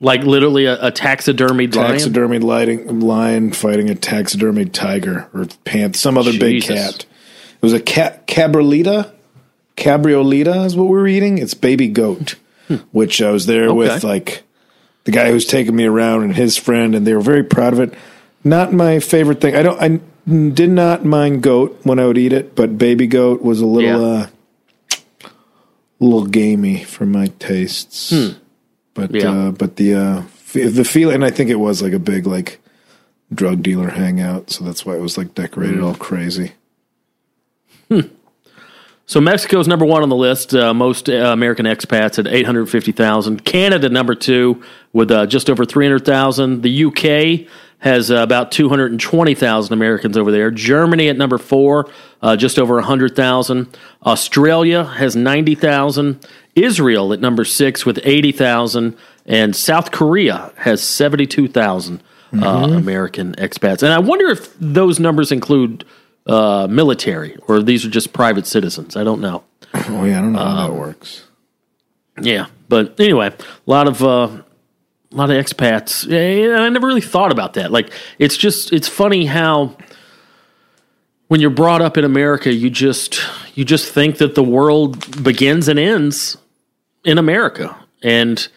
[0.00, 1.96] like literally a, a taxidermied lion.
[1.96, 7.04] taxidermied lighting, lion fighting a taxidermied tiger or pant, some other big cat.
[7.04, 9.12] It was a cat cabriolita.
[9.76, 11.38] Cabriolita is what we were eating.
[11.38, 12.34] It's baby goat,
[12.92, 14.42] which I was there with like
[15.04, 17.80] the guy who's taking me around and his friend, and they were very proud of
[17.80, 17.94] it.
[18.44, 19.54] Not my favorite thing.
[19.54, 19.80] I don't.
[19.80, 20.00] I
[20.50, 24.00] did not mind goat when I would eat it, but baby goat was a little,
[24.00, 24.22] Yeah.
[24.22, 24.26] uh,
[25.22, 28.12] a little gamey for my tastes.
[29.00, 29.30] But Yeah.
[29.30, 32.26] uh, but the uh, f- the feeling, and I think it was like a big
[32.26, 32.60] like
[33.32, 36.52] drug dealer hangout, so that's why it was like decorated all crazy.
[39.06, 40.54] So Mexico's number one on the list.
[40.54, 43.44] Uh, most uh, American expats at eight hundred fifty thousand.
[43.44, 46.62] Canada number two with uh, just over three hundred thousand.
[46.62, 47.48] The UK
[47.80, 50.50] has uh, about two hundred and twenty thousand Americans over there.
[50.50, 51.90] Germany at number four,
[52.22, 53.76] uh, just over hundred thousand.
[54.06, 56.26] Australia has ninety thousand.
[56.54, 62.02] Israel at number six with eighty thousand, and South Korea has seventy two thousand
[62.32, 63.82] uh, American expats.
[63.82, 65.84] And I wonder if those numbers include
[66.26, 68.96] uh, military or these are just private citizens.
[68.96, 69.44] I don't know.
[69.74, 71.24] Oh yeah, I don't know how Um, that works.
[72.20, 74.42] Yeah, but anyway, a lot of uh,
[75.12, 76.06] a lot of expats.
[76.06, 77.72] Yeah, I never really thought about that.
[77.72, 79.76] Like, it's just it's funny how
[81.28, 83.20] when you're brought up in America, you just
[83.54, 86.36] you just think that the world begins and ends
[87.04, 88.48] in America, and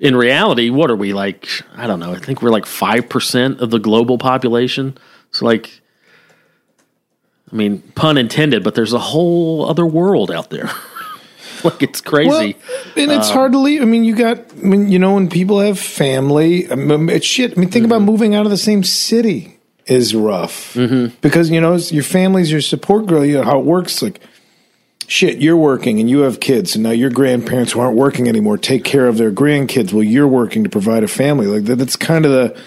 [0.00, 1.48] in reality, what are we like?
[1.74, 2.12] I don't know.
[2.12, 4.98] I think we're like five percent of the global population.
[5.30, 5.80] So like.
[7.52, 10.70] I mean, pun intended, but there's a whole other world out there.
[11.64, 12.28] like it's crazy.
[12.28, 12.52] Well,
[12.96, 13.82] and it's um, hard to leave.
[13.82, 17.26] I mean, you got, I mean, you know, when people have family, I mean, it's
[17.26, 17.56] shit.
[17.56, 18.06] I mean, think about mm-hmm.
[18.06, 21.14] moving out of the same city is rough mm-hmm.
[21.20, 23.24] because you know your family's your support girl.
[23.24, 24.02] You know how it works.
[24.02, 24.20] Like,
[25.06, 28.58] shit, you're working and you have kids, and now your grandparents who aren't working anymore
[28.58, 31.46] take care of their grandkids while you're working to provide a family.
[31.46, 32.62] Like that, that's kind of the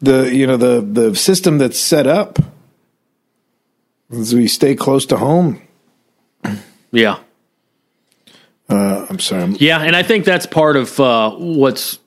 [0.00, 2.38] the you know the the system that's set up.
[4.10, 5.62] As we stay close to home.
[6.90, 7.18] yeah.
[8.72, 9.42] Uh, I'm sorry.
[9.42, 11.98] I'm, Yeah, and I think that's part of uh, what's,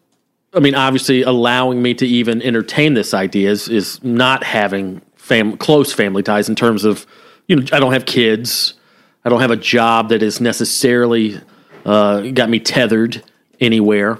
[0.53, 5.57] I mean, obviously allowing me to even entertain this idea is, is not having fam-
[5.57, 7.05] close family ties in terms of,
[7.47, 8.73] you know, I don't have kids.
[9.23, 11.39] I don't have a job that is necessarily
[11.85, 13.23] uh, got me tethered
[13.59, 14.19] anywhere.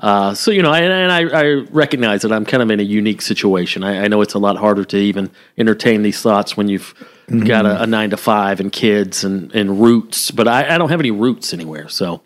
[0.00, 2.84] Uh, so, you know, and, and I, I recognize that I'm kind of in a
[2.84, 3.84] unique situation.
[3.84, 6.94] I, I know it's a lot harder to even entertain these thoughts when you've
[7.28, 10.88] got a, a nine to five and kids and, and roots, but I, I don't
[10.88, 11.88] have any roots anywhere.
[11.88, 12.22] So,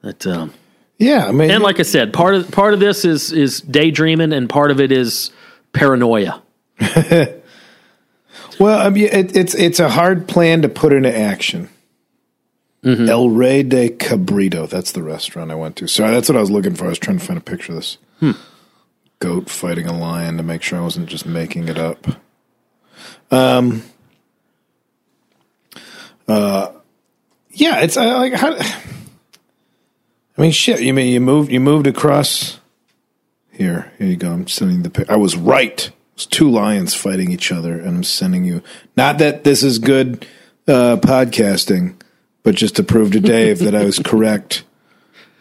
[0.00, 0.54] that, um,
[0.98, 4.32] yeah, I mean, and like I said, part of part of this is is daydreaming,
[4.32, 5.30] and part of it is
[5.72, 6.42] paranoia.
[8.58, 11.68] Well, I mean, it, it's it's a hard plan to put into action.
[12.84, 14.68] El Rey de Cabrito.
[14.68, 15.86] That's the restaurant I went to.
[15.86, 16.86] Sorry, that's what I was looking for.
[16.86, 17.98] I was trying to find a picture of this
[19.20, 22.06] goat fighting a lion to make sure I wasn't just making it up.
[23.30, 23.84] Um.
[26.26, 26.72] Uh.
[27.50, 28.56] Yeah, it's uh, like how.
[28.56, 30.80] I mean, shit.
[30.80, 31.52] You mean you moved?
[31.52, 32.58] You moved across.
[33.52, 34.32] Here, here you go.
[34.32, 34.90] I'm sending the.
[34.90, 35.90] pic- I was right.
[36.14, 38.62] It's two lions fighting each other, and I'm sending you.
[38.96, 40.26] Not that this is good
[40.66, 42.00] uh, podcasting,
[42.42, 44.64] but just to prove to Dave that I was correct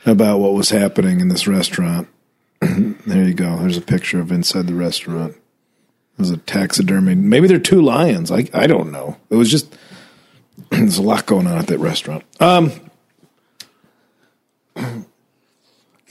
[0.06, 2.08] about what was happening in this restaurant.
[2.62, 3.58] there you go.
[3.58, 5.36] There's a picture of inside the restaurant.
[6.18, 7.16] There's a taxidermy.
[7.16, 8.32] Maybe they're two lions.
[8.32, 9.18] I I don't know.
[9.30, 9.76] It was just
[10.70, 12.24] there's a lot going on at that restaurant.
[12.40, 12.72] Um.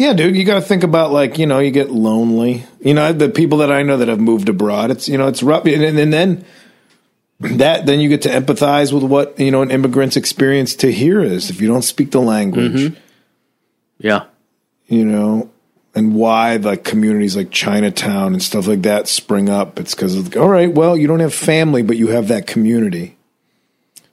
[0.00, 2.64] Yeah, dude, you got to think about like you know you get lonely.
[2.80, 4.90] You know the people that I know that have moved abroad.
[4.90, 6.42] It's you know it's rough, and, and then
[7.40, 11.20] that then you get to empathize with what you know an immigrant's experience to here
[11.20, 12.72] is if you don't speak the language.
[12.72, 13.00] Mm-hmm.
[13.98, 14.24] Yeah,
[14.86, 15.50] You know,
[15.94, 19.78] and why like communities like Chinatown and stuff like that spring up.
[19.78, 23.16] It's because of all right, well, you don't have family, but you have that community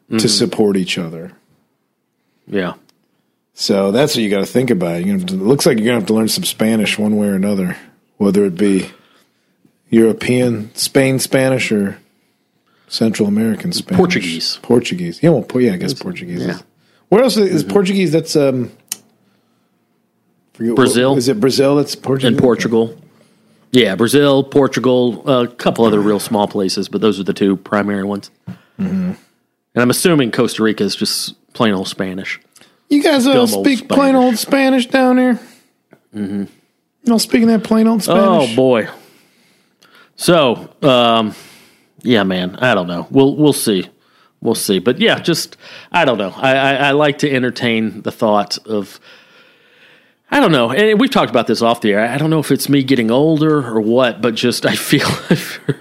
[0.10, 0.28] to mm-hmm.
[0.28, 1.34] support each other.
[2.48, 2.74] yeah.
[3.60, 5.04] So that's what you got to think about.
[5.04, 7.18] You're gonna have to, it looks like you're gonna have to learn some Spanish one
[7.18, 7.76] way or another,
[8.18, 8.92] whether it be
[9.90, 11.98] European, Spain Spanish, or
[12.88, 13.98] Central American Spanish.
[13.98, 14.60] Portuguese.
[14.62, 15.22] Portuguese.
[15.22, 16.42] Yeah, well, yeah, I guess Portuguese.
[16.42, 16.52] Yeah.
[16.52, 16.64] Is.
[17.10, 18.12] Where else is, is Portuguese?
[18.12, 18.72] That's um,
[20.54, 21.16] forget Brazil.
[21.18, 21.76] Is it Brazil?
[21.76, 22.30] That's Portuguese.
[22.30, 22.98] And Portugal.
[23.72, 28.04] Yeah, Brazil, Portugal, a couple other real small places, but those are the two primary
[28.04, 28.32] ones.
[28.78, 29.18] And
[29.76, 32.40] I'm assuming Costa Rica is just plain old Spanish.
[32.90, 35.40] You guys uh, Dumb old speak plain old Spanish down here.
[36.16, 36.40] Mm-hmm.
[36.40, 36.48] You
[37.06, 38.52] know, speaking that plain old Spanish.
[38.52, 38.88] Oh boy.
[40.16, 41.36] So, um,
[42.08, 43.06] yeah, man, I don't know.
[43.12, 43.90] We'll we'll see,
[44.40, 44.80] we'll see.
[44.80, 45.58] But yeah, just
[45.92, 46.32] I don't know.
[46.36, 49.00] I, I, I like to entertain the thought of.
[50.30, 52.06] I don't know, and we've talked about this off the air.
[52.06, 55.08] I don't know if it's me getting older or what, but just I feel,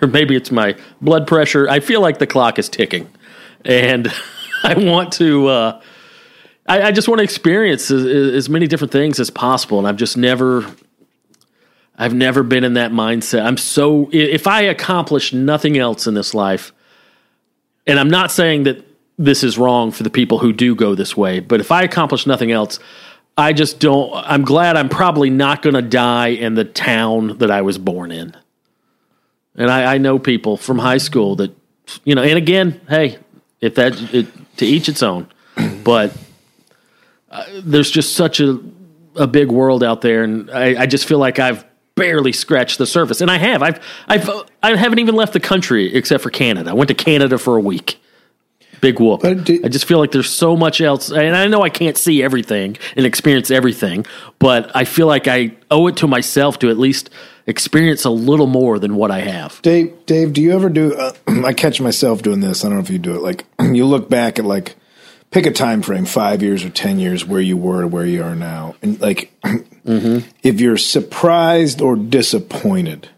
[0.01, 1.68] or maybe it's my blood pressure.
[1.68, 3.09] I feel like the clock is ticking,
[3.64, 4.12] and
[4.64, 5.47] I want to.
[5.47, 5.81] Uh,
[6.68, 9.97] I, I just want to experience as, as many different things as possible, and I've
[9.97, 10.66] just never
[11.99, 13.44] I've never been in that mindset.
[13.44, 16.72] I'm so if I accomplish nothing else in this life,
[17.86, 18.84] and I'm not saying that
[19.18, 22.26] this is wrong for the people who do go this way, but if I accomplish
[22.26, 22.78] nothing else,
[23.36, 27.51] I just don't I'm glad I'm probably not going to die in the town that
[27.51, 28.36] I was born in.
[29.55, 31.57] And I, I know people from high school that
[32.05, 33.18] you know, and again, hey,
[33.61, 34.26] if that it,
[34.59, 35.28] to each its own,
[35.82, 36.14] but
[37.30, 38.61] uh, there's just such a
[39.14, 41.64] a big world out there, and I, I just feel like I've
[41.97, 43.62] barely scratched the surface, and I have.
[43.62, 44.30] I've I've
[44.62, 46.70] I haven't even left the country except for Canada.
[46.70, 48.01] I went to Canada for a week.
[48.82, 49.22] Big whoop.
[49.22, 52.22] Do- I just feel like there's so much else, and I know I can't see
[52.22, 54.05] everything and experience everything,
[54.38, 57.09] but I feel like I owe it to myself to at least
[57.47, 59.62] experience a little more than what I have.
[59.62, 60.94] Dave, Dave, do you ever do?
[60.94, 61.12] Uh,
[61.47, 62.64] I catch myself doing this.
[62.64, 63.22] I don't know if you do it.
[63.22, 64.76] Like you look back at like
[65.31, 68.22] pick a time frame, five years or ten years, where you were to where you
[68.22, 69.33] are now, and like
[69.85, 73.09] if you're surprised or disappointed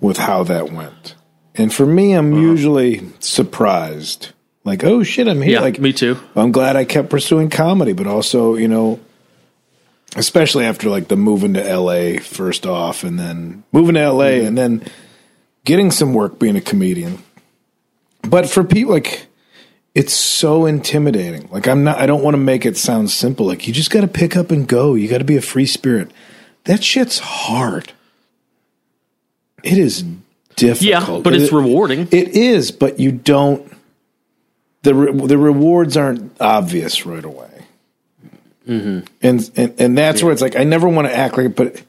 [0.00, 1.14] with how that went.
[1.54, 2.42] And for me, I'm uh-huh.
[2.42, 4.30] usually surprised.
[4.64, 5.54] Like, oh shit, I'm here.
[5.54, 6.18] Yeah, like me too.
[6.34, 9.00] I'm glad I kept pursuing comedy, but also, you know,
[10.16, 14.46] especially after like the moving to LA first off and then moving to LA mm-hmm.
[14.46, 14.82] and then
[15.64, 17.22] getting some work being a comedian
[18.22, 19.26] but for people like
[19.94, 21.48] it's so intimidating.
[21.50, 23.46] Like I'm not I don't want to make it sound simple.
[23.46, 24.94] Like you just got to pick up and go.
[24.94, 26.10] You got to be a free spirit.
[26.64, 27.92] That shit's hard.
[29.62, 30.04] It is
[30.56, 30.82] difficult.
[31.18, 32.08] Yeah, but it's It- rewarding.
[32.10, 33.70] It is, but you don't
[34.82, 37.48] the re, the rewards aren't obvious right away.
[38.66, 39.06] Mm-hmm.
[39.22, 41.82] And, and and that's where it's like I never want to act like it, but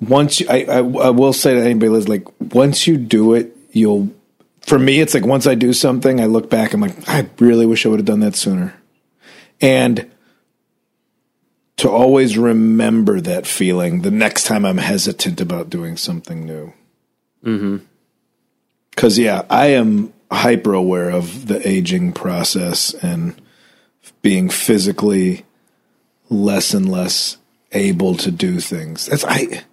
[0.00, 4.10] once you, I, I I will say to anybody like once you do it, you'll.
[4.66, 6.72] For me, it's like once I do something, I look back.
[6.72, 8.74] I'm like, I really wish I would have done that sooner,
[9.60, 10.10] and
[11.76, 16.72] to always remember that feeling the next time I'm hesitant about doing something new.
[17.44, 17.78] Mm-hmm.
[18.90, 23.34] Because yeah, I am hyper aware of the aging process and
[24.22, 25.44] being physically
[26.30, 27.36] less and less
[27.72, 29.06] able to do things.
[29.06, 29.64] That's I.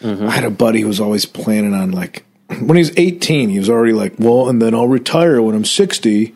[0.00, 0.28] Mm-hmm.
[0.28, 3.58] I had a buddy who was always planning on like when he was 18, he
[3.58, 6.34] was already like, well, and then I'll retire when I'm 60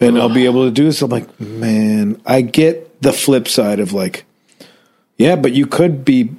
[0.00, 1.00] and I'll be able to do this.
[1.02, 4.24] I'm like, man, I get the flip side of like,
[5.16, 6.30] yeah, but you could be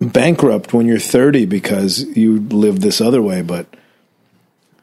[0.00, 3.70] bankrupt when you're 30 because you live this other way, but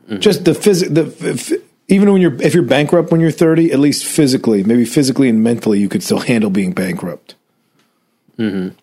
[0.07, 0.19] mm-hmm.
[0.19, 4.05] just the phys- the even when you're if you're bankrupt when you're 30, at least
[4.05, 7.35] physically, maybe physically and mentally, you could still handle being bankrupt.
[8.37, 8.75] Mm-hmm.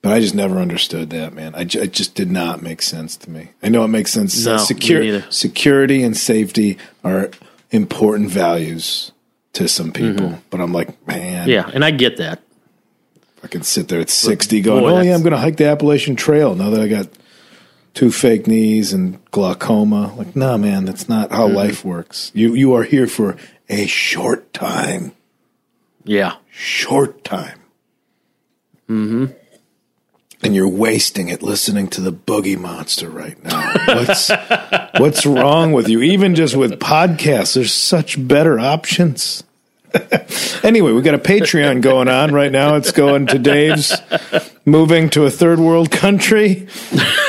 [0.00, 1.54] But I just never understood that, man.
[1.56, 3.50] I, ju- it just did not make sense to me.
[3.62, 4.44] I know it makes sense.
[4.46, 4.58] No, me
[5.12, 5.26] neither.
[5.30, 7.30] security and safety are
[7.70, 9.10] important values
[9.54, 12.40] to some people, but I'm like, man, Yeah, and I get that.
[13.42, 15.66] I can sit there at 60 going, boy, oh, yeah, I'm going to hike the
[15.66, 17.08] Appalachian Trail now that I got
[17.94, 20.14] two fake knees and glaucoma.
[20.16, 22.30] Like, nah, man, that's not how life works.
[22.34, 23.36] You, you are here for
[23.68, 25.12] a short time.
[26.04, 26.36] Yeah.
[26.50, 27.58] Short time.
[28.88, 29.26] Mm-hmm.
[30.42, 33.74] And you're wasting it listening to the Boogie Monster right now.
[33.86, 34.30] What's
[34.98, 36.00] what's wrong with you?
[36.00, 39.42] Even just with podcasts, there's such better options.
[40.62, 42.76] anyway, we got a Patreon going on right now.
[42.76, 43.96] It's going to Dave's
[44.64, 46.68] moving to a third world country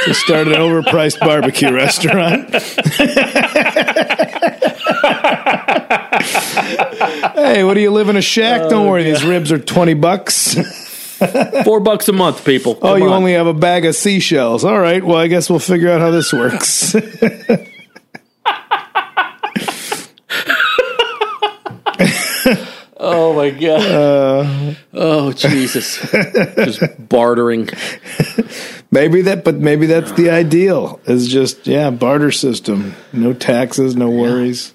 [0.03, 2.49] to start an overpriced barbecue restaurant.
[7.35, 8.61] hey, what do you live in a shack?
[8.69, 10.55] Don't oh, worry, these ribs are 20 bucks.
[11.63, 12.77] Four bucks a month, people.
[12.81, 13.13] Oh, you on.
[13.13, 14.63] only have a bag of seashells.
[14.63, 15.03] All right.
[15.03, 16.95] Well, I guess we'll figure out how this works.
[23.01, 23.91] Oh my god.
[23.91, 24.73] Uh.
[24.93, 25.99] oh Jesus.
[26.11, 27.69] Just bartering.
[28.91, 30.99] maybe that, but maybe that's the ideal.
[31.05, 32.95] Is just yeah, barter system.
[33.13, 34.73] No taxes, no worries.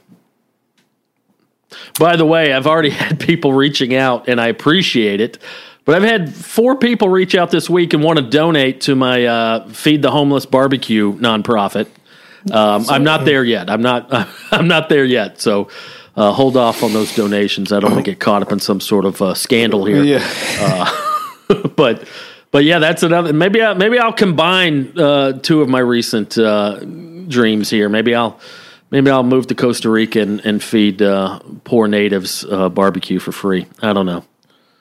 [1.99, 5.39] By the way, I've already had people reaching out, and I appreciate it.
[5.85, 9.27] But I've had four people reach out this week and want to donate to my
[9.27, 11.89] uh, Feed the Homeless Barbecue nonprofit.
[12.51, 13.71] Um, I'm not there yet.
[13.71, 14.09] I'm not.
[14.51, 15.41] I'm not there yet.
[15.41, 15.69] So
[16.17, 17.73] uh, hold off on those donations.
[17.73, 20.03] I don't want to get caught up in some sort of uh, scandal here.
[20.03, 20.91] Yeah.
[21.77, 22.07] but
[22.51, 23.33] but yeah, that's another.
[23.33, 27.89] Maybe I, maybe I'll combine uh, two of my recent uh, dreams here.
[27.89, 28.39] Maybe I'll
[28.91, 33.33] maybe I'll move to Costa Rica and, and feed uh, poor natives uh, barbecue for
[33.33, 33.67] free.
[33.83, 34.25] I don't know.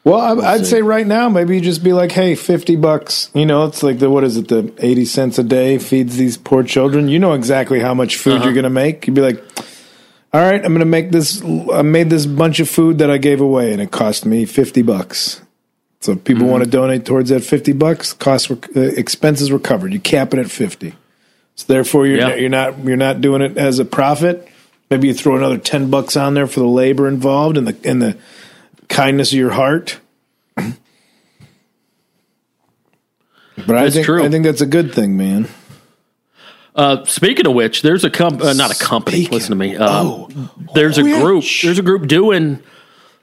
[0.06, 3.46] Well, I, I'd say right now, maybe you just be like, "Hey, fifty bucks." You
[3.46, 4.50] know, it's like the what is it?
[4.50, 7.08] The eighty cents a day feeds these poor children.
[7.08, 9.08] You know exactly how much food you're going to make.
[9.08, 9.42] You'd be like,
[10.34, 11.42] "All right, I'm going to make this.
[11.72, 14.82] I made this bunch of food that I gave away, and it cost me fifty
[14.82, 15.42] bucks."
[16.02, 19.60] So if people want to donate towards that fifty bucks, costs were, uh, expenses were
[19.60, 19.94] covered.
[19.94, 20.96] You cap it at fifty.
[21.56, 22.28] So therefore, you're Yeah.
[22.28, 24.46] not, you're not you're not doing it as a profit.
[24.90, 28.02] Maybe you throw another ten bucks on there for the labor involved and the and
[28.02, 28.18] the
[28.94, 30.00] kindness of your heart.
[33.66, 34.24] But I think true.
[34.24, 35.48] I think that's a good thing, man.
[36.76, 39.18] Uh, speaking of which, there's a comp, uh, not a company.
[39.18, 39.76] Speaking- listen to me.
[39.76, 40.30] Um, Oh.
[40.74, 41.44] there's a Oh, group.
[41.62, 42.60] There's a group doing.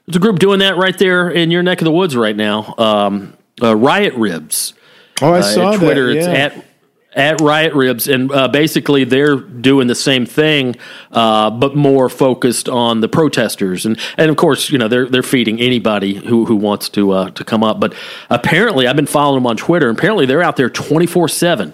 [0.07, 2.73] There's a group doing that right there in your neck of the woods right now.
[2.77, 4.73] Um, uh, Riot Ribs.
[5.21, 6.13] Oh, I uh, saw Twitter.
[6.13, 6.17] that.
[6.17, 6.65] It's at
[7.13, 10.77] at Riot Ribs, and uh, basically they're doing the same thing,
[11.11, 15.23] uh, but more focused on the protesters, and and of course you know they're they're
[15.23, 17.79] feeding anybody who who wants to uh, to come up.
[17.79, 17.93] But
[18.29, 19.89] apparently, I've been following them on Twitter.
[19.89, 21.73] and Apparently, they're out there twenty four seven.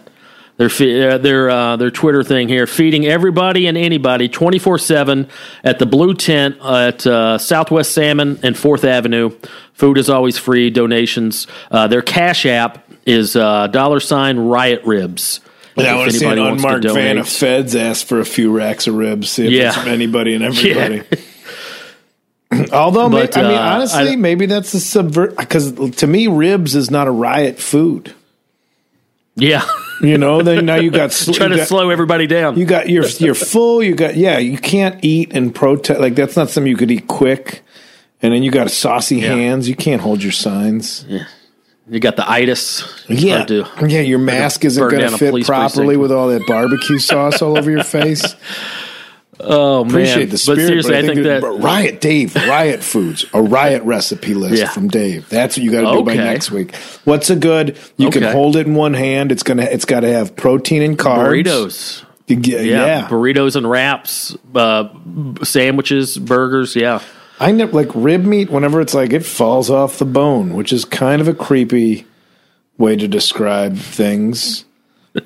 [0.57, 0.69] Their
[1.11, 5.29] uh, their uh, their Twitter thing here, feeding everybody and anybody twenty four seven
[5.63, 9.37] at the Blue Tent at uh, Southwest Salmon and Fourth Avenue.
[9.73, 10.71] Food is always free.
[10.71, 11.45] Donations.
[11.69, 15.39] Their Cash App is uh, dollar sign Riot Ribs.
[15.75, 17.17] Yeah, I If want to see an anybody wants to unmarked van donate.
[17.17, 19.29] of feds ask for a few racks of ribs.
[19.29, 19.67] See if Yeah.
[19.69, 21.03] it's from anybody and everybody.
[22.51, 22.67] Yeah.
[22.73, 26.27] Although, may- But, I mean, uh, honestly, I- maybe that's a subvert because to me,
[26.27, 28.13] ribs is not a riot food.
[29.35, 29.63] Yeah,
[30.01, 32.57] You know, then now you got sl- Trying you to got, slow everybody down.
[32.57, 33.83] You got you're you're full.
[33.83, 34.39] You got yeah.
[34.39, 37.61] You can't eat and protest like that's not something you could eat quick.
[38.23, 39.35] And then you got saucy Yeah.
[39.35, 39.69] hands.
[39.69, 41.05] You can't hold your signs.
[41.89, 42.83] You got the itis.
[43.07, 44.01] Yeah, yeah.
[44.01, 45.99] Your mask isn't going to fit properly precinct.
[46.01, 48.35] with all that barbecue sauce all over your face.
[49.39, 49.91] Oh man!
[49.91, 53.83] Appreciate the spirit, but seriously, but I think that Riot Dave, Riot Foods, a Riot
[53.83, 54.67] recipe list Yeah.
[54.69, 55.29] from Dave.
[55.29, 56.75] That's what you got to do by next week.
[57.03, 57.77] What's a good?
[57.97, 59.31] You can hold it in one hand.
[59.31, 59.63] It's gonna.
[59.63, 61.43] It's got to have protein and carbs.
[61.45, 62.03] burritos.
[62.27, 63.07] Get- Yeah, yeah.
[63.07, 64.89] burritos and wraps, uh,
[65.43, 66.75] sandwiches, burgers.
[66.75, 67.01] Yeah,
[67.39, 68.49] I never like rib meat.
[68.49, 72.05] Whenever it's like it falls off the bone, which is kind of a creepy
[72.77, 74.63] way to describe things.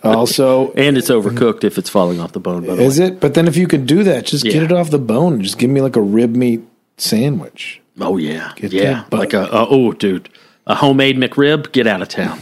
[0.03, 2.65] Also, and it's overcooked if it's falling off the bone.
[2.65, 3.07] By the is way.
[3.07, 3.19] it?
[3.19, 5.41] But then if you could do that, just get it off the bone.
[5.43, 6.61] Just give me like a rib meat
[6.95, 7.81] sandwich.
[7.99, 9.03] Oh yeah, Get yeah.
[9.11, 10.29] Like a, a oh, dude,
[10.65, 11.73] a homemade McRib.
[11.73, 12.39] Get out of town.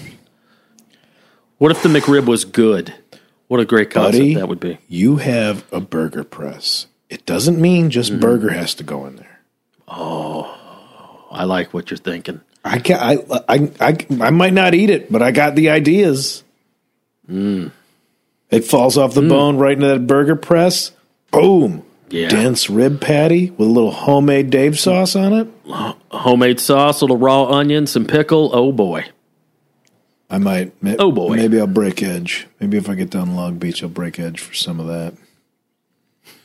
[1.58, 2.94] What if the McRib was good?
[3.48, 4.78] What a great concept Buddy, that would be.
[4.88, 6.86] You have a burger press.
[7.10, 8.22] It doesn't mean just Mm-hmm.
[8.22, 9.29] burger has to go in there.
[9.90, 12.42] I like what you're thinking.
[12.64, 16.44] I can I I I, I might not eat it, but I got the ideas.
[17.30, 17.72] Mm.
[18.50, 20.92] It falls off the bone right into that burger press.
[21.32, 21.84] Boom.
[22.10, 22.30] Yeah.
[22.30, 25.48] Dense rib patty with a little homemade Dave sauce on it.
[26.12, 28.50] Homemade sauce, a little raw onion, some pickle.
[28.54, 29.06] Oh boy.
[30.30, 30.74] I might.
[31.00, 31.36] Oh, boy.
[31.36, 32.48] Maybe I'll break edge.
[32.60, 35.16] Maybe if I get down Long Beach, I'll break edge for some of that.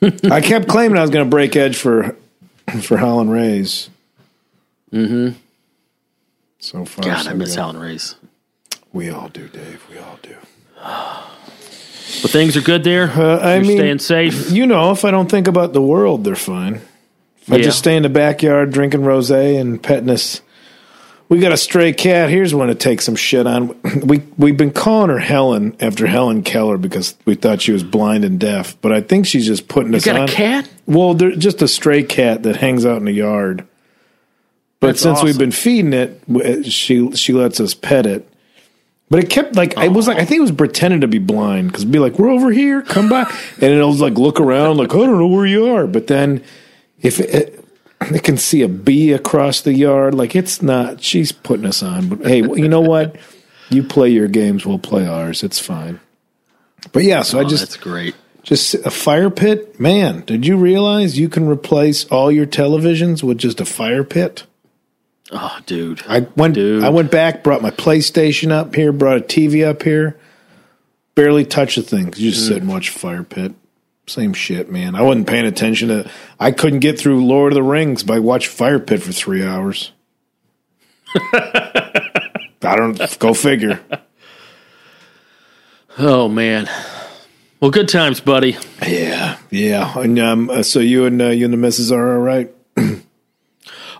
[0.32, 2.16] I kept claiming I was going to break edge for
[2.82, 3.90] for Holland Rays.
[4.92, 5.38] Mm-hmm.
[6.58, 7.58] So far, God, so I miss good.
[7.58, 8.16] Helen Rays.
[8.92, 9.84] We all do, Dave.
[9.90, 10.36] We all do.
[12.22, 13.10] But things are good there.
[13.10, 14.50] Uh, I You're mean, staying safe.
[14.50, 16.80] You know, if I don't think about the world, they're fine.
[17.40, 20.40] If I just stay in the backyard drinking rosé and petting us.
[21.28, 22.28] We got a stray cat.
[22.28, 23.78] Here's one to take some shit on.
[24.04, 28.24] We we've been calling her Helen after Helen Keller because we thought she was blind
[28.24, 30.28] and deaf, but I think she's just putting You us got on.
[30.28, 30.68] a cat?
[30.86, 33.66] Well, they're just a stray cat that hangs out in the yard.
[34.80, 38.28] But That's since we've been feeding it, uh, she she lets us pet it.
[39.08, 41.68] But it kept like it was like I think it was pretending to be blind
[41.68, 43.22] because be like we're over here, come by,
[43.60, 45.86] and it'll like look around like I don't know where you are.
[45.86, 46.42] But then
[47.00, 47.63] if it,
[48.02, 51.02] it can see a bee across the yard, like it's not.
[51.02, 52.08] She's putting us on.
[52.08, 53.16] But hey, you know what?
[53.70, 55.42] You play your games, we'll play ours.
[55.42, 56.00] It's fine.
[56.92, 58.14] But yeah, so I Oh, just that's great.
[58.42, 60.22] just a fire pit, man.
[60.26, 64.44] Did you realize you can replace all your televisions with just a fire pit?
[65.32, 66.02] Oh, dude.
[66.06, 66.54] I went.
[66.54, 66.84] Dude.
[66.84, 70.18] I went back, brought my PlayStation up here, brought a TV up here.
[71.14, 72.06] Barely touch the thing.
[72.16, 73.54] You just sit and watch fire pit.
[74.06, 74.94] Same shit, man.
[74.94, 76.10] I wasn't paying attention to.
[76.38, 79.92] I couldn't get through Lord of the Rings by watching Fire Pit for three hours.
[81.32, 83.18] I don't.
[83.18, 83.80] Go figure.
[85.98, 86.68] oh man.
[87.60, 88.58] Well, good times, buddy.
[88.86, 89.98] Yeah, yeah.
[89.98, 92.52] And um, uh, so you and uh, you and the missus are all right.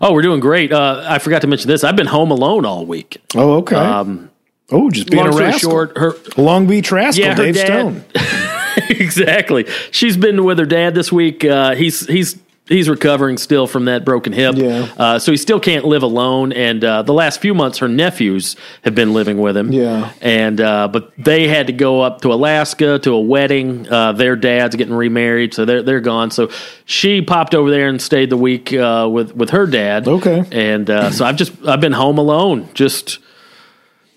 [0.00, 0.72] Oh, we're doing great.
[0.72, 1.84] Uh, I forgot to mention this.
[1.84, 3.22] I've been home alone all week.
[3.34, 3.76] Oh, okay.
[3.76, 5.70] oh, just being Long a rascal.
[5.70, 8.04] short, her Long Beach rascal, Yeah, Dave dad- Stone.
[8.90, 9.66] exactly.
[9.90, 11.44] She's been with her dad this week.
[11.44, 14.54] Uh, he's he's he's recovering still from that broken hip.
[14.56, 14.88] Yeah.
[14.96, 16.50] Uh, so he still can't live alone.
[16.50, 19.70] And uh, the last few months, her nephews have been living with him.
[19.70, 20.12] Yeah.
[20.22, 23.86] And uh, but they had to go up to Alaska to a wedding.
[23.88, 26.30] Uh, their dad's getting remarried, so they're they're gone.
[26.30, 26.50] So
[26.86, 30.08] she popped over there and stayed the week uh, with with her dad.
[30.08, 30.42] Okay.
[30.50, 33.18] And uh, so I've just I've been home alone, just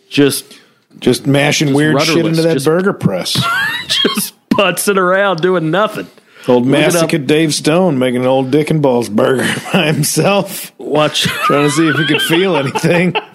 [0.10, 0.58] just
[1.00, 3.34] Just mashing weird shit into that just- burger press.
[3.88, 6.08] just putzing around doing nothing.
[6.48, 6.66] Old
[7.14, 9.44] it Dave Stone making an old Dick and Balls burger
[9.74, 11.24] by himself, Watch.
[11.24, 13.14] trying to see if he could feel anything.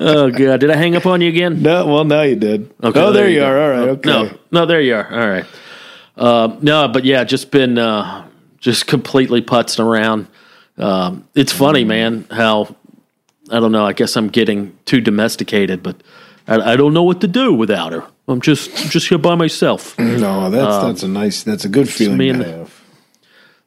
[0.00, 1.60] Oh god, did I hang up on you again?
[1.60, 2.72] No, well, now you did.
[2.82, 3.46] Okay, oh, there, you go.
[3.46, 3.60] are.
[3.60, 3.88] All right.
[3.88, 4.08] Oh, Okay.
[4.08, 5.12] No, no, there you are.
[5.12, 5.44] All right.
[6.16, 8.24] Uh, no, but yeah, just been uh,
[8.58, 10.28] just completely putzing around.
[10.76, 12.26] Um, it's funny, man.
[12.30, 12.76] How
[13.50, 13.84] I don't know.
[13.84, 16.00] I guess I'm getting too domesticated, but
[16.48, 18.04] I, I don't know what to do without her.
[18.26, 19.98] I'm just just here by myself.
[19.98, 21.42] No, that's that's a nice.
[21.42, 22.82] That's a good feeling to and- have.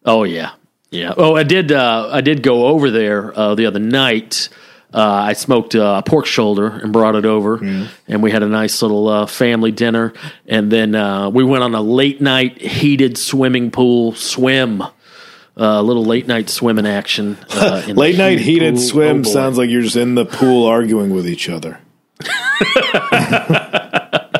[0.04, 0.52] Oh yeah,
[0.90, 1.14] yeah.
[1.16, 1.72] Oh, I did.
[1.72, 4.50] Uh, I did go over there uh, the other night.
[4.94, 5.00] Uh,
[5.30, 7.64] I smoked uh, a pork shoulder and brought it over,
[8.08, 10.12] and we had a nice little uh, family dinner.
[10.48, 14.82] And then uh, we went on a late night heated swimming pool swim.
[14.82, 17.38] A uh, little late night swimming action.
[17.50, 18.84] Uh, Late night heated pool.
[18.84, 21.80] swim Oh, sounds like you're just in the pool arguing with each other.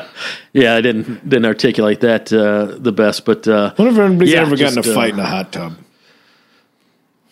[0.54, 4.42] Yeah, I didn't didn't articulate that uh, the best, but uh, Wonder if anybody's Yeah,
[4.42, 5.76] ever gotten in a just, uh, fight in a hot tub.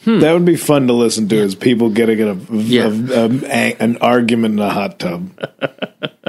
[0.07, 2.87] That would be fun to listen to as people getting a, Yeah.
[2.87, 5.29] a- a- a- an argument in a hot tub.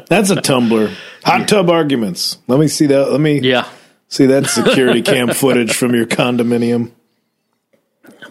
[0.09, 0.91] That's a tumbler.
[1.23, 2.37] Hot tub arguments.
[2.47, 3.09] Let me see that.
[3.09, 3.69] Let me Yeah.
[4.09, 6.91] see that security cam footage from your condominium.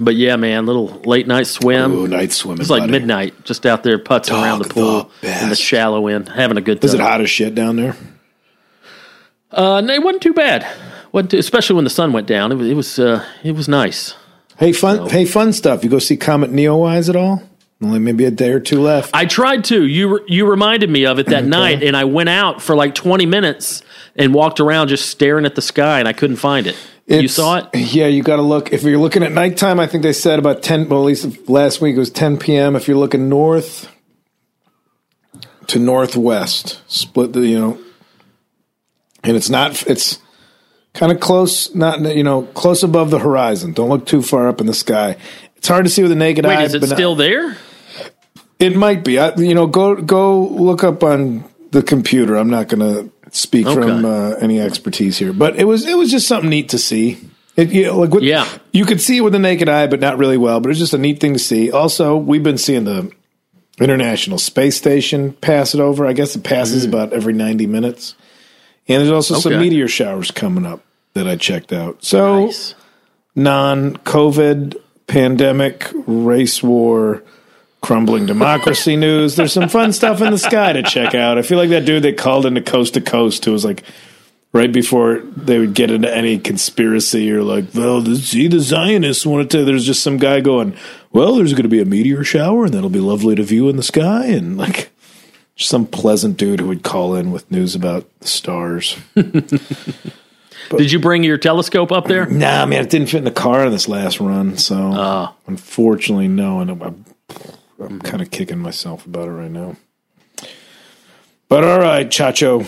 [0.02, 1.92] But yeah, man, little late night swim.
[1.92, 2.62] Ooh, night swimming.
[2.62, 2.92] It's like buddy.
[2.92, 6.62] midnight, just out there putzing around the pool the in the shallow end, having a
[6.62, 6.86] good time.
[6.86, 7.94] Is it hot as shit down there?
[9.50, 10.66] Uh, no, it wasn't too bad.
[11.12, 12.50] wasn't too, especially when the sun went down.
[12.50, 14.14] It was it was uh, it was nice.
[14.56, 15.08] Hey, fun.
[15.08, 15.84] Hey, fun stuff.
[15.84, 17.42] You go see Comet Neowise at all?
[17.82, 19.10] Only maybe a day or two left.
[19.14, 19.86] I tried to.
[19.86, 22.94] You re- you reminded me of it that night, and I went out for like
[22.94, 23.82] twenty minutes
[24.16, 26.76] and walked around just staring at the sky, and I couldn't find it.
[27.06, 27.66] you saw it?
[27.74, 28.72] Yeah, you got to look.
[28.72, 31.80] If you're looking at nighttime, I think they said about 10, well, at least last
[31.80, 32.76] week it was 10 p.m.
[32.76, 33.88] If you're looking north
[35.68, 37.78] to northwest, split the, you know,
[39.24, 40.18] and it's not, it's
[40.92, 43.72] kind of close, not, you know, close above the horizon.
[43.72, 45.16] Don't look too far up in the sky.
[45.56, 46.56] It's hard to see with the naked eye.
[46.58, 47.56] Wait, is it but not- still there?
[48.60, 49.18] It might be.
[49.18, 52.36] I, you know, go go look up on the computer.
[52.36, 53.74] I'm not going to speak Okay.
[53.80, 57.18] from uh, any expertise here, but it was it was just something neat to see.
[57.56, 58.46] It, you know, like with, Yeah.
[58.72, 60.60] you could see it with the naked eye, but not really well.
[60.60, 61.70] But it's just a neat thing to see.
[61.72, 63.10] Also, we've been seeing the
[63.80, 66.06] International Space Station pass it over.
[66.06, 68.14] I guess it passes about every 90 minutes,
[68.88, 69.60] and there's also some Mm.
[69.60, 70.82] Meteor showers coming up
[71.14, 72.04] that I checked out.
[72.04, 72.74] So Nice.
[73.34, 74.76] non-COVID
[75.06, 77.22] pandemic race war
[77.80, 79.36] crumbling democracy news.
[79.36, 81.38] There's some fun stuff in the sky to check out.
[81.38, 83.82] I feel like that dude that called into Coast to Coast who was like
[84.52, 89.24] right before they would get into any conspiracy or like, well, the, see the Zionists
[89.24, 89.64] wanted to.
[89.64, 90.76] There's just some guy going,
[91.12, 93.76] well, there's going to be a meteor shower and that'll be lovely to view in
[93.76, 94.90] the sky and like.
[95.56, 98.96] Some pleasant dude who would call in with news about the stars.
[99.14, 102.26] Did you bring your telescope up there?
[102.26, 105.34] Nah, man, it didn't fit in the car on this last run, so ah.
[105.46, 106.60] unfortunately, no.
[106.60, 107.04] And I'm,
[107.80, 109.76] I'm, kind of kicking myself about it right now.
[111.48, 112.66] But all right, Chacho.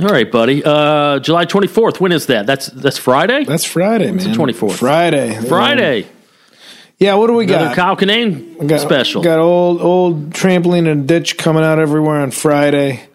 [0.00, 0.62] All right, buddy.
[0.64, 2.00] Uh, July twenty fourth.
[2.00, 2.46] When is that?
[2.46, 3.44] That's that's Friday.
[3.44, 4.78] That's Friday, When's the 24th?
[4.78, 5.34] Friday.
[5.48, 6.06] Friday.
[6.98, 7.76] Yeah, what do we Another got?
[7.76, 9.22] Kyle Kinane got special.
[9.22, 13.08] Got old old trampoline and ditch coming out everywhere on Friday.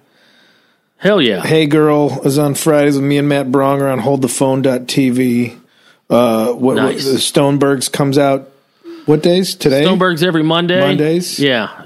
[0.98, 1.42] Hell yeah.
[1.42, 5.60] Hey Girl is on Fridays with me and Matt Braunger on holdthephone.tv.
[6.10, 7.06] Uh, what, Nice.
[7.06, 8.51] what the Stonebergs comes out
[9.12, 9.56] what days?
[9.56, 9.84] Today?
[9.84, 10.80] Stoneberg's every Monday.
[10.80, 11.38] Mondays?
[11.38, 11.86] Yeah,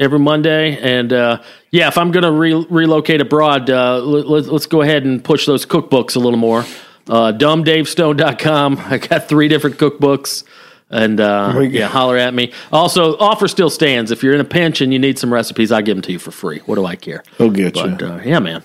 [0.00, 0.76] every Monday.
[0.78, 5.04] And uh, yeah, if I'm going to re- relocate abroad, uh, let, let's go ahead
[5.04, 6.60] and push those cookbooks a little more.
[7.08, 8.78] Uh, dumbdavestone.com.
[8.84, 10.42] I got three different cookbooks.
[10.90, 12.52] And uh, yeah, holler at me.
[12.72, 14.10] Also, offer still stands.
[14.10, 16.18] If you're in a pinch and you need some recipes, I give them to you
[16.18, 16.58] for free.
[16.66, 17.22] What do I care?
[17.38, 18.06] He'll get But you.
[18.08, 18.62] uh, yeah, man.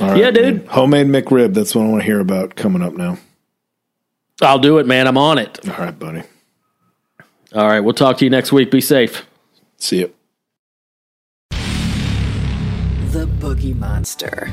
[0.00, 0.56] Yeah, dude.
[0.58, 0.66] man.
[0.66, 1.54] Homemade McRib.
[1.54, 3.18] That's what I want to hear about coming up now.
[4.42, 5.06] I'll do it, man.
[5.06, 5.66] I'm on it.
[5.66, 6.22] All right, buddy.
[7.54, 8.70] All right, we'll talk to you next week.
[8.70, 9.26] Be safe.
[9.78, 10.12] See you.
[13.10, 14.52] The Boogie Monster.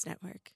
[0.00, 0.49] Podcast network.